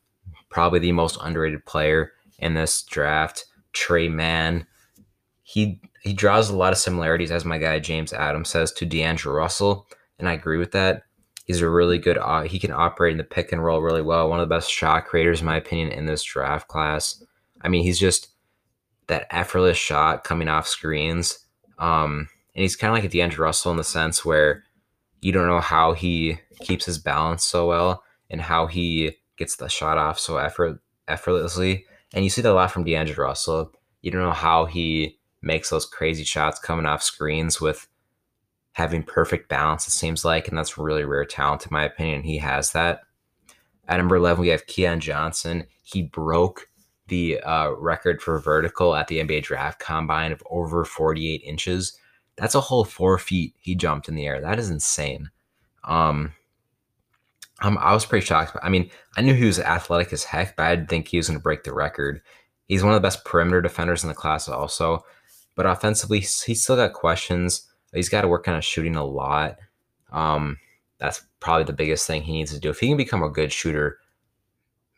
probably 0.49 0.79
the 0.79 0.93
most 0.93 1.19
underrated 1.21 1.67
player 1.67 2.13
in 2.39 2.55
this 2.55 2.85
draft. 2.85 3.47
Tre 3.73 4.09
Mann. 4.09 4.67
He 5.43 5.81
he 6.03 6.13
draws 6.13 6.51
a 6.51 6.57
lot 6.57 6.73
of 6.73 6.79
similarities, 6.79 7.31
as 7.31 7.45
my 7.45 7.59
guy 7.59 7.79
James 7.79 8.13
Adams 8.13 8.49
says, 8.49 8.73
to 8.73 8.87
D'Angelo 8.87 9.35
Russell, 9.35 9.87
and 10.19 10.29
I 10.29 10.33
agree 10.33 10.59
with 10.59 10.73
that. 10.73 11.05
He's 11.45 11.61
a 11.61 11.69
really 11.69 11.99
good. 11.99 12.19
Uh, 12.19 12.43
he 12.43 12.59
can 12.59 12.73
operate 12.73 13.13
in 13.13 13.19
the 13.19 13.25
pick 13.25 13.53
and 13.53 13.63
roll 13.65 13.83
really 13.83 14.03
well. 14.03 14.29
One 14.29 14.41
of 14.41 14.49
the 14.49 14.55
best 14.55 14.71
shot 14.71 15.07
creators, 15.07 15.41
in 15.41 15.47
my 15.47 15.57
opinion, 15.57 15.91
in 15.91 16.07
this 16.07 16.23
draft 16.23 16.69
class. 16.69 17.23
I 17.63 17.69
mean, 17.69 17.83
he's 17.83 17.99
just 17.99 18.29
that 19.09 19.27
effortless 19.31 19.77
shot 19.77 20.25
coming 20.25 20.49
off 20.49 20.69
screens. 20.69 21.39
Um, 21.79 22.29
and 22.55 22.63
he's 22.63 22.77
kind 22.77 22.91
of 22.91 22.95
like 22.95 23.05
a 23.05 23.09
D'Angelo 23.09 23.45
Russell 23.45 23.73
in 23.73 23.77
the 23.77 23.85
sense 23.85 24.25
where 24.25 24.65
You 25.23 25.31
don't 25.31 25.47
know 25.47 25.61
how 25.61 25.93
he 25.95 26.39
keeps 26.61 26.85
his 26.85 26.99
balance 26.99 27.45
so 27.45 27.69
well 27.69 28.03
and 28.29 28.41
how 28.41 28.67
he 28.67 29.13
gets 29.39 29.57
the 29.57 29.69
shot 29.69 29.97
off 29.97 30.19
so 30.19 30.37
effort 30.37 30.81
effortlessly. 31.07 31.87
And 32.15 32.25
you 32.25 32.31
see 32.31 32.43
that 32.43 32.53
a 32.53 32.55
lot 32.55 32.71
from 32.71 32.85
D'Angelo 32.85 33.27
Russell. 33.27 33.73
You 34.03 34.11
don't 34.11 34.23
know 34.23 34.33
how 34.33 34.67
he 34.67 35.19
makes 35.41 35.71
those 35.71 35.87
crazy 35.87 36.25
shots 36.25 36.59
coming 36.59 36.87
off 36.87 37.03
screens 37.03 37.61
with 37.61 37.89
having 38.73 39.03
perfect 39.03 39.49
balance, 39.49 39.87
it 39.87 39.93
seems 39.93 40.25
like, 40.25 40.49
and 40.49 40.57
that's 40.57 40.79
really 40.79 41.05
rare 41.05 41.25
talent 41.25 41.65
in 41.65 41.69
my 41.71 41.85
opinion. 41.85 42.23
He 42.23 42.39
has 42.39 42.73
that. 42.73 43.01
At 43.89 43.99
number 43.99 44.17
11, 44.17 44.41
we 44.41 44.49
have 44.49 44.67
Keon 44.67 45.01
Johnson. 45.01 45.67
He 45.83 46.03
broke 46.03 46.69
the 47.09 47.41
uh, 47.41 47.73
record 47.73 48.23
for 48.23 48.39
vertical 48.39 48.95
at 48.95 49.09
the 49.09 49.19
NBA 49.19 49.43
draft 49.43 49.81
combine 49.81 50.33
of 50.33 50.43
over 50.51 50.85
48 50.85 51.43
inches. 51.45 51.99
That's 52.37 52.55
a 52.55 52.61
whole 52.61 52.85
four 52.85 53.19
feet 53.19 53.55
he 53.61 53.75
jumped 53.75 54.09
in 54.09 54.15
the 54.15 54.27
air. 54.27 54.41
That 54.41 54.59
is 54.59 54.71
insane. 54.71 55.31
Um, 55.85 56.33
um, 57.63 57.79
I 57.81 57.95
was 57.95 58.05
pretty 58.05 58.27
shocked. 58.27 58.57
I 58.63 58.69
mean, 58.69 58.91
I 59.17 59.23
knew 59.23 59.35
he 59.35 59.45
was 59.45 59.61
athletic 59.61 60.13
as 60.13 60.25
heck, 60.25 60.57
but 60.57 60.67
I 60.67 60.77
didn't 60.77 60.91
think 60.91 61.09
he 61.09 61.17
was 61.17 61.29
going 61.29 61.39
to 61.39 61.43
break 61.43 61.63
the 61.63 61.73
record. 61.73 62.21
He's 62.67 62.83
one 62.83 62.93
of 62.93 62.97
the 63.01 63.07
best 63.07 63.25
perimeter 63.25 63.63
defenders 63.63 64.03
in 64.03 64.09
the 64.09 64.15
class, 64.15 64.49
also. 64.49 65.05
But 65.55 65.67
offensively, 65.67 66.21
he's 66.21 66.63
still 66.63 66.77
got 66.77 66.93
questions. 66.93 67.69
He's 67.95 68.09
got 68.09 68.23
to 68.23 68.29
work 68.29 68.49
on 68.49 68.57
his 68.57 68.65
shooting 68.65 68.97
a 68.97 69.05
lot. 69.05 69.59
Um, 70.11 70.59
that's 70.99 71.23
probably 71.41 71.65
the 71.65 71.73
biggest 71.73 72.07
thing 72.07 72.23
he 72.23 72.33
needs 72.33 72.53
to 72.53 72.61
do. 72.61 72.71
If 72.71 72.81
he 72.81 72.89
can 72.89 72.97
become 72.97 73.23
a 73.23 73.31
good 73.31 73.53
shooter, 73.53 73.99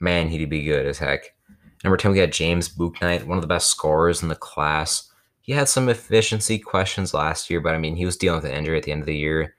man, 0.01 0.29
he'd 0.29 0.49
be 0.49 0.65
good 0.65 0.87
as 0.87 0.99
heck. 0.99 1.35
Number 1.83 1.97
10, 1.97 2.13
we 2.13 2.19
got 2.19 2.31
James 2.31 2.69
Bouknight, 2.69 3.25
one 3.25 3.37
of 3.37 3.43
the 3.43 3.49
best 3.49 3.69
scorers 3.69 4.23
in 4.23 4.29
the 4.29 4.35
class. 4.35 5.11
He 5.41 5.53
had 5.53 5.69
some 5.69 5.89
efficiency 5.89 6.59
questions 6.59 7.13
last 7.13 7.51
year, 7.51 7.61
but 7.61 7.75
I 7.75 7.79
mean, 7.79 7.97
he 7.97 8.07
was 8.07 8.17
dealing 8.17 8.41
with 8.41 8.51
an 8.51 8.57
injury 8.57 8.79
at 8.79 8.85
the 8.85 8.93
end 8.93 9.03
of 9.03 9.07
the 9.07 9.17
year, 9.17 9.55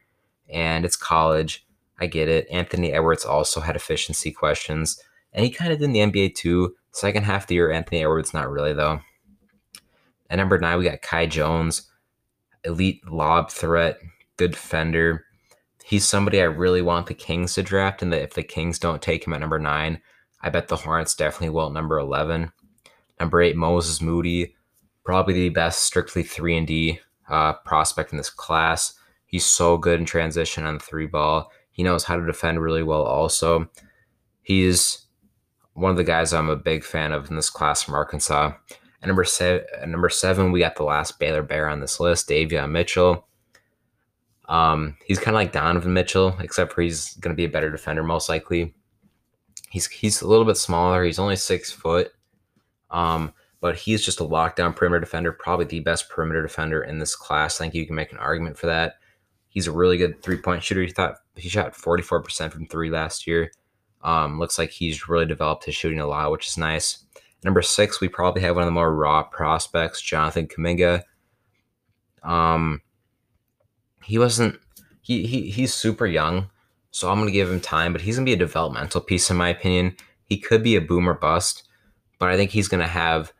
and 0.49 0.85
it's 0.85 0.95
college. 0.95 1.64
I 1.99 2.07
get 2.07 2.27
it. 2.27 2.47
Anthony 2.51 2.91
Edwards 2.91 3.25
also 3.25 3.61
had 3.61 3.75
efficiency 3.75 4.31
questions, 4.31 5.01
and 5.33 5.45
he 5.45 5.51
kind 5.51 5.71
of 5.71 5.79
did 5.79 5.85
in 5.85 5.93
the 5.93 5.99
NBA 5.99 6.35
too. 6.35 6.75
Second 6.91 7.23
half 7.23 7.43
of 7.43 7.47
the 7.47 7.55
year, 7.55 7.71
Anthony 7.71 8.01
Edwards, 8.01 8.33
not 8.33 8.49
really 8.49 8.73
though. 8.73 8.99
At 10.29 10.37
number 10.37 10.57
nine, 10.57 10.77
we 10.77 10.85
got 10.85 11.01
Kai 11.01 11.27
Jones, 11.27 11.89
elite 12.63 13.01
lob 13.09 13.51
threat, 13.51 13.99
good 14.37 14.51
defender. 14.51 15.25
He's 15.83 16.03
somebody 16.03 16.41
I 16.41 16.45
really 16.45 16.81
want 16.81 17.07
the 17.07 17.13
Kings 17.13 17.53
to 17.53 17.63
draft, 17.63 18.01
and 18.01 18.11
that 18.11 18.23
if 18.23 18.33
the 18.33 18.43
Kings 18.43 18.79
don't 18.79 19.01
take 19.01 19.25
him 19.25 19.33
at 19.33 19.39
number 19.39 19.59
nine, 19.59 20.01
I 20.41 20.49
bet 20.49 20.67
the 20.67 20.77
Hornets 20.77 21.15
definitely 21.15 21.51
will 21.51 21.67
at 21.67 21.73
number 21.73 21.99
11. 21.99 22.51
Number 23.19 23.41
eight, 23.41 23.55
Moses 23.55 24.01
Moody, 24.01 24.55
probably 25.03 25.33
the 25.33 25.49
best 25.49 25.83
strictly 25.83 26.23
3 26.23 26.57
and 26.57 26.67
D 26.67 26.99
uh, 27.29 27.53
prospect 27.53 28.11
in 28.11 28.17
this 28.17 28.29
class. 28.29 28.93
He's 29.25 29.45
so 29.45 29.77
good 29.77 29.99
in 29.99 30.05
transition 30.05 30.65
on 30.65 30.75
the 30.75 30.83
three 30.83 31.07
ball. 31.07 31.51
He 31.75 31.83
knows 31.83 32.05
how 32.05 32.15
to 32.15 32.25
defend 32.25 32.61
really 32.61 32.83
well 32.83 33.03
also. 33.03 33.69
He's 34.43 35.07
one 35.73 35.91
of 35.91 35.97
the 35.97 36.05
guys 36.05 36.31
I'm 36.31 36.49
a 36.49 36.55
big 36.55 36.85
fan 36.85 37.11
of 37.11 37.29
in 37.29 37.35
this 37.35 37.49
class 37.49 37.83
from 37.83 37.95
Arkansas. 37.95 38.53
At 39.01 39.07
number 39.07 39.25
seven, 39.25 39.65
number 39.91 40.07
seven, 40.07 40.53
we 40.53 40.61
got 40.61 40.77
the 40.77 40.83
last 40.83 41.19
Baylor 41.19 41.43
Bear 41.43 41.67
on 41.67 41.81
this 41.81 41.99
list, 41.99 42.29
Davion 42.29 42.71
Mitchell. 42.71 43.27
Um, 44.45 44.95
he's 45.05 45.19
kind 45.19 45.35
of 45.35 45.39
like 45.39 45.51
Donovan 45.51 45.93
Mitchell, 45.93 46.37
except 46.39 46.71
for 46.71 46.81
he's 46.81 47.15
going 47.15 47.35
to 47.35 47.37
be 47.37 47.43
a 47.43 47.49
better 47.49 47.69
defender 47.69 48.03
most 48.03 48.29
likely. 48.29 48.73
He's 49.69 49.87
he's 49.87 50.21
a 50.21 50.27
little 50.29 50.45
bit 50.45 50.55
smaller. 50.55 51.03
He's 51.03 51.19
only 51.19 51.35
six 51.35 51.73
foot, 51.73 52.13
um, 52.89 53.33
but 53.59 53.75
he's 53.75 54.05
just 54.05 54.21
a 54.21 54.25
lockdown 54.25 54.73
perimeter 54.73 55.01
defender, 55.01 55.33
probably 55.33 55.65
the 55.65 55.81
best 55.81 56.07
perimeter 56.07 56.41
defender 56.41 56.83
in 56.83 56.99
this 56.99 57.17
class. 57.17 57.59
I 57.59 57.65
think 57.65 57.73
you 57.73 57.85
can 57.85 57.95
make 57.95 58.13
an 58.13 58.17
argument 58.17 58.57
for 58.57 58.67
that. 58.67 58.93
He's 59.49 59.67
a 59.67 59.73
really 59.73 59.97
good 59.97 60.23
three 60.23 60.37
point 60.37 60.63
shooter. 60.63 60.81
He 60.81 60.91
thought 60.91 61.17
he 61.35 61.49
shot 61.49 61.75
forty 61.75 62.03
four 62.03 62.21
percent 62.21 62.53
from 62.53 62.67
three 62.67 62.89
last 62.89 63.27
year. 63.27 63.51
Um, 64.03 64.39
looks 64.39 64.59
like 64.59 64.69
he's 64.69 65.09
really 65.09 65.25
developed 65.25 65.65
his 65.65 65.75
shooting 65.75 65.99
a 65.99 66.07
lot, 66.07 66.31
which 66.31 66.47
is 66.47 66.57
nice. 66.57 67.05
Number 67.43 67.61
six, 67.61 68.01
we 68.01 68.07
probably 68.07 68.41
have 68.41 68.55
one 68.55 68.63
of 68.63 68.67
the 68.67 68.71
more 68.71 68.93
raw 68.93 69.23
prospects, 69.23 70.01
Jonathan 70.01 70.47
Kuminga. 70.47 71.03
Um, 72.23 72.81
he 74.03 74.17
wasn't 74.17 74.59
he, 75.01 75.27
he 75.27 75.49
he's 75.51 75.73
super 75.73 76.05
young, 76.07 76.49
so 76.91 77.09
I'm 77.09 77.19
gonna 77.19 77.31
give 77.31 77.51
him 77.51 77.59
time, 77.59 77.91
but 77.91 78.01
he's 78.01 78.15
gonna 78.15 78.25
be 78.25 78.33
a 78.33 78.37
developmental 78.37 79.01
piece 79.01 79.29
in 79.29 79.37
my 79.37 79.49
opinion. 79.49 79.95
He 80.23 80.37
could 80.37 80.63
be 80.63 80.75
a 80.75 80.81
boomer 80.81 81.13
bust, 81.13 81.67
but 82.17 82.29
I 82.29 82.35
think 82.35 82.51
he's 82.51 82.67
gonna 82.67 82.87
have 82.87 83.31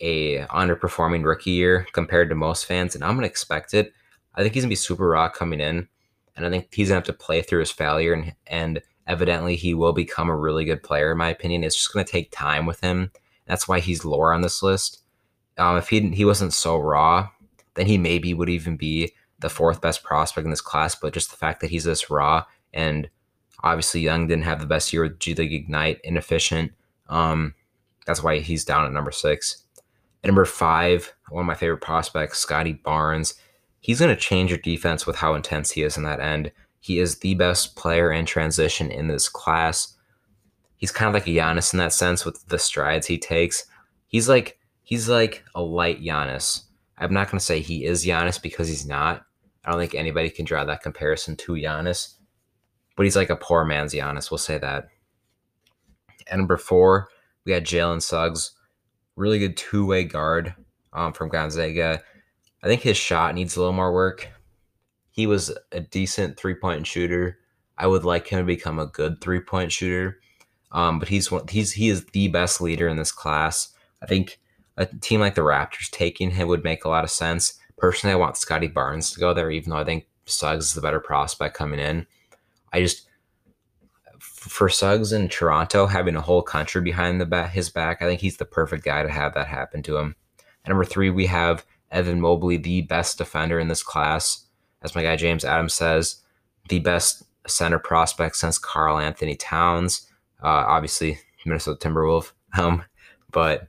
a 0.00 0.40
underperforming 0.46 1.24
rookie 1.24 1.52
year 1.52 1.86
compared 1.92 2.28
to 2.28 2.34
most 2.34 2.66
fans, 2.66 2.94
and 2.94 3.04
I'm 3.04 3.14
gonna 3.14 3.28
expect 3.28 3.74
it. 3.74 3.92
I 4.34 4.42
think 4.42 4.54
he's 4.54 4.64
gonna 4.64 4.70
be 4.70 4.76
super 4.76 5.08
raw 5.08 5.28
coming 5.28 5.60
in, 5.60 5.88
and 6.36 6.46
I 6.46 6.50
think 6.50 6.72
he's 6.72 6.88
gonna 6.88 6.96
have 6.96 7.04
to 7.04 7.12
play 7.12 7.42
through 7.42 7.60
his 7.60 7.70
failure, 7.70 8.12
and 8.12 8.34
and 8.46 8.82
evidently 9.06 9.56
he 9.56 9.74
will 9.74 9.92
become 9.92 10.28
a 10.28 10.36
really 10.36 10.64
good 10.64 10.82
player 10.82 11.12
in 11.12 11.18
my 11.18 11.28
opinion. 11.28 11.64
It's 11.64 11.76
just 11.76 11.92
gonna 11.92 12.04
take 12.04 12.30
time 12.30 12.66
with 12.66 12.80
him 12.80 13.10
that's 13.46 13.68
why 13.68 13.80
he's 13.80 14.04
lower 14.04 14.32
on 14.32 14.42
this 14.42 14.62
list. 14.62 15.02
Um, 15.58 15.76
if 15.76 15.88
he 15.88 16.00
he 16.10 16.24
wasn't 16.24 16.52
so 16.52 16.78
raw, 16.78 17.28
then 17.74 17.86
he 17.86 17.98
maybe 17.98 18.34
would 18.34 18.48
even 18.48 18.76
be 18.76 19.12
the 19.40 19.50
fourth 19.50 19.80
best 19.80 20.02
prospect 20.02 20.44
in 20.44 20.50
this 20.50 20.60
class. 20.60 20.94
But 20.94 21.12
just 21.12 21.30
the 21.30 21.36
fact 21.36 21.60
that 21.60 21.70
he's 21.70 21.84
this 21.84 22.10
raw 22.10 22.44
and 22.72 23.08
obviously 23.62 24.00
Young 24.00 24.26
didn't 24.26 24.44
have 24.44 24.60
the 24.60 24.66
best 24.66 24.92
year 24.92 25.02
with 25.02 25.18
G 25.18 25.34
League 25.34 25.52
Ignite, 25.52 26.00
inefficient. 26.04 26.72
Um, 27.08 27.54
that's 28.06 28.22
why 28.22 28.38
he's 28.38 28.64
down 28.64 28.86
at 28.86 28.92
number 28.92 29.12
six. 29.12 29.64
At 30.24 30.28
number 30.28 30.44
five, 30.44 31.12
one 31.28 31.42
of 31.42 31.46
my 31.46 31.54
favorite 31.54 31.82
prospects, 31.82 32.38
Scottie 32.38 32.72
Barnes. 32.72 33.34
He's 33.82 34.00
going 34.00 34.14
to 34.14 34.20
change 34.20 34.50
your 34.50 34.58
defense 34.58 35.06
with 35.06 35.16
how 35.16 35.34
intense 35.34 35.72
he 35.72 35.82
is 35.82 35.98
in 35.98 36.04
that 36.04 36.20
end. 36.20 36.50
He 36.80 36.98
is 36.98 37.18
the 37.18 37.34
best 37.34 37.76
player 37.76 38.10
in 38.10 38.24
transition 38.24 38.90
in 38.90 39.08
this 39.08 39.28
class 39.28 39.94
he's 40.82 40.90
kind 40.90 41.06
of 41.06 41.14
like 41.14 41.28
a 41.28 41.30
Giannis 41.30 41.72
in 41.72 41.78
that 41.78 41.92
sense 41.92 42.24
with 42.24 42.44
the 42.48 42.58
strides 42.58 43.06
he 43.06 43.16
takes. 43.16 43.66
He's 44.08 44.28
like 44.28 44.58
he's 44.82 45.08
like 45.08 45.44
a 45.54 45.62
light 45.62 46.02
Giannis. 46.02 46.64
I'm 46.98 47.14
not 47.14 47.30
going 47.30 47.38
to 47.38 47.44
say 47.44 47.60
he 47.60 47.84
is 47.84 48.04
Giannis 48.04 48.42
because 48.42 48.66
he's 48.66 48.84
not. 48.84 49.24
I 49.64 49.70
don't 49.70 49.78
think 49.78 49.94
anybody 49.94 50.28
can 50.28 50.44
draw 50.44 50.64
that 50.64 50.82
comparison 50.82 51.36
to 51.36 51.52
Giannis, 51.52 52.14
but 52.96 53.04
he's 53.04 53.14
like 53.14 53.30
a 53.30 53.36
poor 53.36 53.64
man's 53.64 53.94
Giannis. 53.94 54.28
We'll 54.28 54.38
say 54.38 54.58
that. 54.58 54.88
At 56.26 56.36
number 56.36 56.56
four, 56.56 57.08
we 57.44 57.52
got 57.52 57.62
Jalen 57.62 58.02
Suggs, 58.02 58.50
really 59.14 59.38
good 59.38 59.56
two 59.56 59.86
way 59.86 60.02
guard 60.02 60.52
um, 60.92 61.12
from 61.12 61.28
Gonzaga. 61.28 62.02
I 62.62 62.68
think 62.68 62.82
his 62.82 62.96
shot 62.96 63.34
needs 63.34 63.56
a 63.56 63.60
little 63.60 63.74
more 63.74 63.92
work. 63.92 64.28
He 65.10 65.26
was 65.26 65.56
a 65.72 65.80
decent 65.80 66.36
three 66.36 66.54
point 66.54 66.86
shooter. 66.86 67.38
I 67.76 67.86
would 67.86 68.04
like 68.04 68.28
him 68.28 68.40
to 68.40 68.44
become 68.44 68.78
a 68.78 68.86
good 68.86 69.20
three 69.20 69.40
point 69.40 69.72
shooter. 69.72 70.20
Um, 70.70 70.98
but 70.98 71.08
he's 71.08 71.30
one, 71.30 71.48
he's 71.48 71.72
he 71.72 71.88
is 71.88 72.06
the 72.06 72.28
best 72.28 72.60
leader 72.60 72.88
in 72.88 72.96
this 72.96 73.12
class. 73.12 73.74
I 74.02 74.06
think 74.06 74.40
a 74.76 74.86
team 74.86 75.20
like 75.20 75.34
the 75.34 75.42
Raptors 75.42 75.90
taking 75.90 76.30
him 76.30 76.48
would 76.48 76.64
make 76.64 76.84
a 76.84 76.88
lot 76.88 77.04
of 77.04 77.10
sense. 77.10 77.58
Personally, 77.76 78.14
I 78.14 78.16
want 78.16 78.36
Scottie 78.36 78.68
Barnes 78.68 79.10
to 79.12 79.20
go 79.20 79.34
there, 79.34 79.50
even 79.50 79.70
though 79.70 79.76
I 79.76 79.84
think 79.84 80.06
Suggs 80.24 80.66
is 80.66 80.74
the 80.74 80.80
better 80.80 81.00
prospect 81.00 81.54
coming 81.54 81.80
in. 81.80 82.06
I 82.72 82.80
just 82.80 83.08
for 84.18 84.68
Suggs 84.68 85.12
in 85.12 85.28
Toronto 85.28 85.86
having 85.86 86.16
a 86.16 86.20
whole 86.20 86.42
country 86.42 86.80
behind 86.80 87.20
the 87.20 87.26
back, 87.26 87.52
his 87.52 87.70
back, 87.70 88.02
I 88.02 88.06
think 88.06 88.20
he's 88.20 88.38
the 88.38 88.44
perfect 88.44 88.84
guy 88.84 89.02
to 89.02 89.08
have 89.08 89.34
that 89.34 89.46
happen 89.46 89.82
to 89.84 89.96
him. 89.98 90.16
At 90.64 90.70
number 90.70 90.84
three, 90.84 91.10
we 91.10 91.26
have 91.26 91.64
Evan 91.92 92.20
Mobley, 92.20 92.56
the 92.56 92.82
best 92.82 93.18
defender 93.18 93.60
in 93.60 93.68
this 93.68 93.82
class, 93.82 94.46
as 94.82 94.94
my 94.94 95.02
guy 95.02 95.16
James 95.16 95.44
Adams 95.44 95.74
says, 95.74 96.16
the 96.68 96.78
best 96.80 97.22
center 97.46 97.78
prospect 97.78 98.36
since 98.36 98.58
Karl-Anthony 98.58 99.36
Towns. 99.36 100.08
Uh, 100.42 100.64
obviously, 100.66 101.18
Minnesota 101.44 101.88
Timberwolf. 101.88 102.32
Um, 102.58 102.84
but 103.30 103.68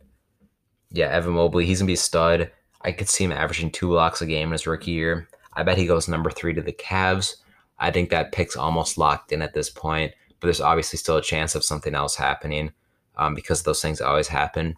yeah, 0.92 1.08
Evan 1.08 1.36
Mobley, 1.36 1.66
he's 1.66 1.80
gonna 1.80 1.88
be 1.88 1.94
a 1.94 1.98
stud. 1.98 2.52
I 2.82 2.92
could 2.92 3.08
see 3.08 3.24
him 3.24 3.32
averaging 3.32 3.72
two 3.72 3.88
blocks 3.88 4.22
a 4.22 4.26
game 4.26 4.50
in 4.50 4.52
his 4.52 4.68
rookie 4.68 4.92
year. 4.92 5.30
I 5.54 5.64
bet 5.64 5.78
he 5.78 5.88
goes 5.88 6.10
number 6.10 6.30
three 6.30 6.54
to 6.54 6.62
the 6.62 6.74
Cavs. 6.74 7.38
I 7.80 7.92
think 7.92 8.10
that 8.10 8.34
pick's 8.34 8.58
almost 8.58 8.98
locked 8.98 9.32
in 9.32 9.42
at 9.42 9.54
this 9.54 9.70
point, 9.70 10.12
but 10.40 10.48
there's 10.48 10.60
obviously 10.60 10.98
still 10.98 11.16
a 11.16 11.22
chance 11.22 11.56
of 11.56 11.64
something 11.64 11.96
else 11.96 12.16
happening 12.16 12.74
um, 13.16 13.36
because 13.36 13.64
those 13.64 13.82
things 13.82 14.02
always 14.02 14.28
happen. 14.28 14.76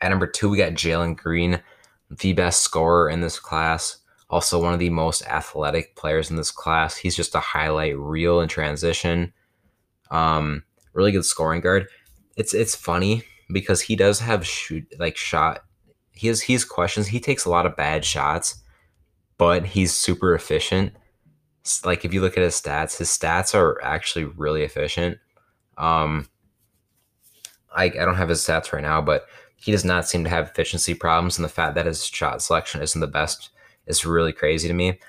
At 0.00 0.10
number 0.10 0.26
two, 0.26 0.50
we 0.50 0.58
got 0.58 0.72
Jalen 0.72 1.16
Green, 1.16 1.60
the 2.10 2.32
best 2.32 2.62
scorer 2.62 3.08
in 3.08 3.20
this 3.20 3.38
class. 3.38 3.98
Also, 4.30 4.62
one 4.62 4.74
of 4.74 4.78
the 4.78 4.90
most 4.90 5.22
athletic 5.26 5.96
players 5.96 6.30
in 6.30 6.36
this 6.36 6.50
class. 6.50 6.96
He's 6.96 7.16
just 7.16 7.34
a 7.34 7.40
highlight 7.40 7.98
reel 7.98 8.40
in 8.40 8.48
transition. 8.48 9.32
Um, 10.10 10.64
really 10.92 11.12
good 11.12 11.24
scoring 11.24 11.60
guard. 11.60 11.86
It's 12.36 12.52
it's 12.52 12.74
funny 12.74 13.22
because 13.50 13.80
he 13.80 13.96
does 13.96 14.20
have 14.20 14.46
shoot 14.46 14.86
like 14.98 15.16
shot. 15.16 15.64
He 16.12 16.28
has 16.28 16.42
he's 16.42 16.64
questions. 16.64 17.06
He 17.06 17.20
takes 17.20 17.44
a 17.44 17.50
lot 17.50 17.66
of 17.66 17.76
bad 17.76 18.04
shots, 18.04 18.62
but 19.38 19.64
he's 19.64 19.94
super 19.94 20.34
efficient. 20.34 20.92
like 21.84 22.04
if 22.04 22.12
you 22.12 22.20
look 22.20 22.36
at 22.36 22.42
his 22.42 22.60
stats, 22.60 22.98
his 22.98 23.08
stats 23.08 23.54
are 23.54 23.82
actually 23.82 24.24
really 24.24 24.62
efficient. 24.62 25.18
Um, 25.78 26.28
I 27.74 27.84
I 27.84 27.88
don't 28.04 28.16
have 28.16 28.28
his 28.28 28.40
stats 28.40 28.72
right 28.72 28.82
now, 28.82 29.00
but 29.00 29.26
he 29.60 29.72
does 29.72 29.84
not 29.84 30.08
seem 30.08 30.24
to 30.24 30.30
have 30.30 30.46
efficiency 30.46 30.94
problems, 30.94 31.36
and 31.36 31.44
the 31.44 31.50
fact 31.50 31.74
that 31.74 31.86
his 31.86 32.04
shot 32.04 32.40
selection 32.40 32.80
isn't 32.80 33.00
the 33.00 33.06
best 33.06 33.50
is 33.86 34.06
really 34.06 34.32
crazy 34.32 34.68
to 34.68 34.74
me. 34.74 35.00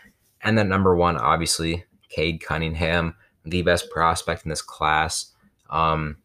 And 0.42 0.58
then 0.58 0.68
number 0.68 0.96
one, 0.96 1.18
obviously, 1.18 1.86
Cade 2.10 2.42
Cunningham, 2.42 3.16
the 3.46 3.62
best 3.62 3.92
prospect 3.92 4.46
in 4.46 4.50
this 4.50 4.62
class. 4.62 5.34
Um, 5.70 6.18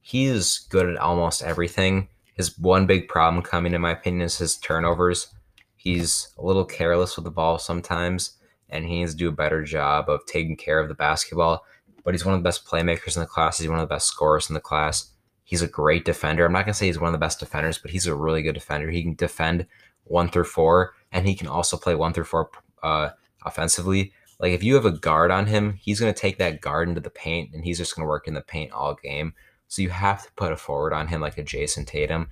he's 0.00 0.60
good 0.70 0.88
at 0.88 0.96
almost 0.96 1.42
everything. 1.42 2.08
His 2.34 2.58
one 2.58 2.86
big 2.86 3.08
problem 3.08 3.42
coming, 3.42 3.74
in 3.74 3.80
my 3.82 3.90
opinion, 3.90 4.22
is 4.22 4.38
his 4.38 4.56
turnovers. 4.56 5.28
He's 5.76 6.28
a 6.38 6.44
little 6.44 6.64
careless 6.64 7.14
with 7.16 7.24
the 7.24 7.30
ball 7.30 7.58
sometimes, 7.58 8.38
and 8.70 8.86
he 8.86 9.00
needs 9.00 9.12
to 9.12 9.18
do 9.18 9.28
a 9.28 9.32
better 9.32 9.62
job 9.62 10.08
of 10.08 10.24
taking 10.24 10.56
care 10.56 10.80
of 10.80 10.88
the 10.88 10.94
basketball. 10.94 11.64
But 12.04 12.14
he's 12.14 12.24
one 12.24 12.34
of 12.34 12.40
the 12.40 12.48
best 12.48 12.66
playmakers 12.66 13.16
in 13.16 13.20
the 13.20 13.28
class. 13.28 13.58
He's 13.58 13.68
one 13.68 13.78
of 13.78 13.86
the 13.86 13.94
best 13.94 14.06
scorers 14.06 14.48
in 14.48 14.54
the 14.54 14.60
class. 14.60 15.10
He's 15.44 15.62
a 15.62 15.68
great 15.68 16.04
defender. 16.04 16.44
I'm 16.44 16.52
not 16.52 16.64
gonna 16.64 16.74
say 16.74 16.86
he's 16.86 16.98
one 16.98 17.08
of 17.08 17.12
the 17.12 17.24
best 17.24 17.38
defenders, 17.38 17.78
but 17.78 17.90
he's 17.90 18.06
a 18.06 18.14
really 18.14 18.42
good 18.42 18.54
defender. 18.54 18.90
He 18.90 19.02
can 19.02 19.14
defend 19.14 19.66
one 20.04 20.28
through 20.28 20.44
four, 20.44 20.94
and 21.12 21.28
he 21.28 21.34
can 21.34 21.46
also 21.48 21.76
play 21.76 21.94
one 21.94 22.12
through 22.12 22.24
four 22.24 22.50
uh, 22.82 23.10
offensively. 23.44 24.12
Like 24.40 24.52
if 24.52 24.62
you 24.62 24.74
have 24.74 24.86
a 24.86 24.90
guard 24.90 25.30
on 25.30 25.46
him, 25.46 25.74
he's 25.74 26.00
gonna 26.00 26.14
take 26.14 26.38
that 26.38 26.60
guard 26.60 26.88
into 26.88 27.00
the 27.00 27.10
paint, 27.10 27.54
and 27.54 27.64
he's 27.64 27.78
just 27.78 27.94
gonna 27.94 28.08
work 28.08 28.26
in 28.26 28.34
the 28.34 28.40
paint 28.40 28.72
all 28.72 28.94
game. 28.94 29.34
So 29.68 29.82
you 29.82 29.90
have 29.90 30.24
to 30.24 30.32
put 30.32 30.52
a 30.52 30.56
forward 30.56 30.92
on 30.92 31.08
him 31.08 31.20
like 31.20 31.38
a 31.38 31.42
Jayson 31.42 31.86
Tatum. 31.86 32.30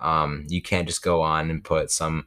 Um, 0.00 0.44
you 0.48 0.60
can't 0.60 0.86
just 0.86 1.02
go 1.02 1.22
on 1.22 1.50
and 1.50 1.64
put 1.64 1.90
some 1.90 2.26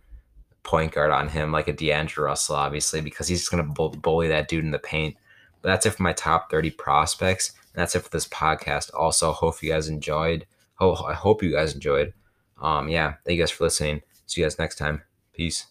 point 0.64 0.94
guard 0.94 1.12
on 1.12 1.28
him 1.30 1.52
like 1.52 1.68
a 1.68 1.74
DeAndre 1.74 2.24
Russell, 2.24 2.56
obviously, 2.56 3.02
because 3.02 3.28
he's 3.28 3.42
just 3.42 3.52
gonna 3.52 3.64
bully 3.64 4.28
that 4.30 4.48
dude 4.48 4.66
in 4.66 4.72
the 4.72 4.80
paint. 4.80 5.16
But 5.62 5.70
that's 5.70 5.86
it 5.86 5.92
for 5.92 6.04
my 6.04 6.14
top 6.14 6.50
30 6.50 6.72
prospects. 6.72 7.54
That's 7.76 7.96
it 7.96 8.02
for 8.02 8.10
this 8.10 8.28
podcast. 8.28 8.92
Also, 8.94 9.32
hope 9.32 9.62
you 9.62 9.72
guys 9.72 9.88
enjoyed. 9.88 10.46
Oh, 10.80 10.96
I 11.04 11.14
hope 11.14 11.44
you 11.44 11.52
guys 11.52 11.74
enjoyed. 11.74 12.14
Um, 12.62 12.88
yeah, 12.90 13.16
thank 13.26 13.38
you 13.38 13.44
guys 13.44 13.52
for 13.52 13.66
listening. 13.66 14.02
See 14.26 14.42
you 14.42 14.46
guys 14.46 14.60
next 14.60 14.78
time. 14.78 15.04
Peace. 15.34 15.68